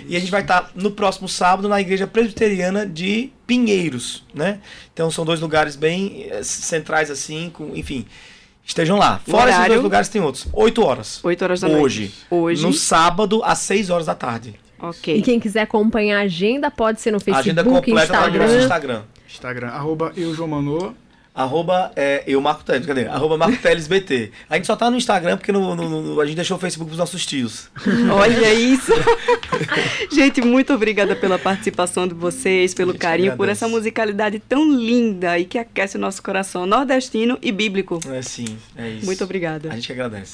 E 0.08 0.16
a 0.16 0.20
gente 0.20 0.30
vai 0.30 0.40
estar 0.40 0.72
no 0.74 0.90
próximo 0.90 1.28
sábado 1.28 1.68
na 1.68 1.80
Igreja 1.80 2.06
Presbiteriana 2.06 2.84
de 2.84 3.30
Pinheiros, 3.46 4.24
né? 4.34 4.60
Então 4.92 5.10
são 5.10 5.24
dois 5.24 5.40
lugares 5.40 5.76
bem 5.76 6.26
eh, 6.28 6.42
centrais, 6.42 7.10
assim, 7.10 7.50
com, 7.50 7.76
enfim. 7.76 8.04
Estejam 8.66 8.96
lá. 8.96 9.20
Fora 9.28 9.50
esses 9.50 9.66
dois 9.66 9.82
lugares 9.82 10.08
tem 10.08 10.22
outros. 10.22 10.48
8 10.52 10.82
horas. 10.82 11.20
8 11.22 11.42
horas 11.42 11.60
da 11.60 11.68
noite. 11.68 11.82
Hoje. 11.82 12.14
Hoje. 12.30 12.62
No 12.62 12.72
sábado, 12.72 13.42
às 13.44 13.58
6 13.58 13.90
horas 13.90 14.06
da 14.06 14.14
tarde. 14.14 14.54
Ok. 14.78 15.16
E 15.16 15.22
quem 15.22 15.38
quiser 15.38 15.62
acompanhar 15.62 16.18
a 16.18 16.22
agenda, 16.22 16.70
pode 16.70 17.00
ser 17.00 17.10
no 17.10 17.18
a 17.18 17.38
agenda 17.38 17.62
Facebook, 17.62 17.90
completa 17.90 18.12
no 18.12 18.38
nosso 18.38 18.54
Instagram. 18.54 18.62
Instagram. 18.62 19.02
Instagram, 19.28 19.68
arroba 19.68 20.12
eu, 20.16 20.34
João 20.34 20.48
Manô. 20.48 20.94
Arroba 21.34 21.90
é, 21.96 22.22
eu, 22.28 22.40
Marco 22.40 22.62
Teles, 22.62 22.86
cadê? 22.86 23.06
Arroba 23.08 23.36
Marco 23.36 23.56
Teles 23.60 23.88
BT. 23.88 24.30
A 24.48 24.54
gente 24.54 24.66
só 24.66 24.76
tá 24.76 24.88
no 24.88 24.96
Instagram 24.96 25.36
porque 25.36 25.50
no, 25.50 25.74
no- 25.74 26.02
no- 26.02 26.20
a 26.20 26.24
gente 26.26 26.36
deixou 26.36 26.56
o 26.56 26.60
Facebook 26.60 26.88
pros 26.88 26.98
nossos 26.98 27.26
tios. 27.26 27.68
Olha 28.14 28.54
isso. 28.54 28.92
Gente, 30.12 30.40
muito 30.40 30.72
obrigada 30.72 31.16
pela 31.16 31.38
participação 31.38 32.06
de 32.06 32.14
vocês, 32.14 32.72
pelo 32.74 32.92
gente 32.92 33.00
carinho, 33.00 33.36
por 33.36 33.48
essa 33.48 33.66
musicalidade 33.66 34.38
tão 34.38 34.70
linda 34.72 35.38
e 35.38 35.44
que 35.44 35.58
aquece 35.58 35.96
o 35.96 36.00
nosso 36.00 36.22
coração 36.22 36.66
nordestino 36.66 37.38
e 37.42 37.50
bíblico. 37.50 37.98
É 38.12 38.22
sim, 38.22 38.56
é 38.76 38.90
isso. 38.90 39.06
Muito 39.06 39.24
obrigada. 39.24 39.70
A 39.70 39.74
gente 39.74 39.86
que 39.86 39.92
agradece. 39.92 40.32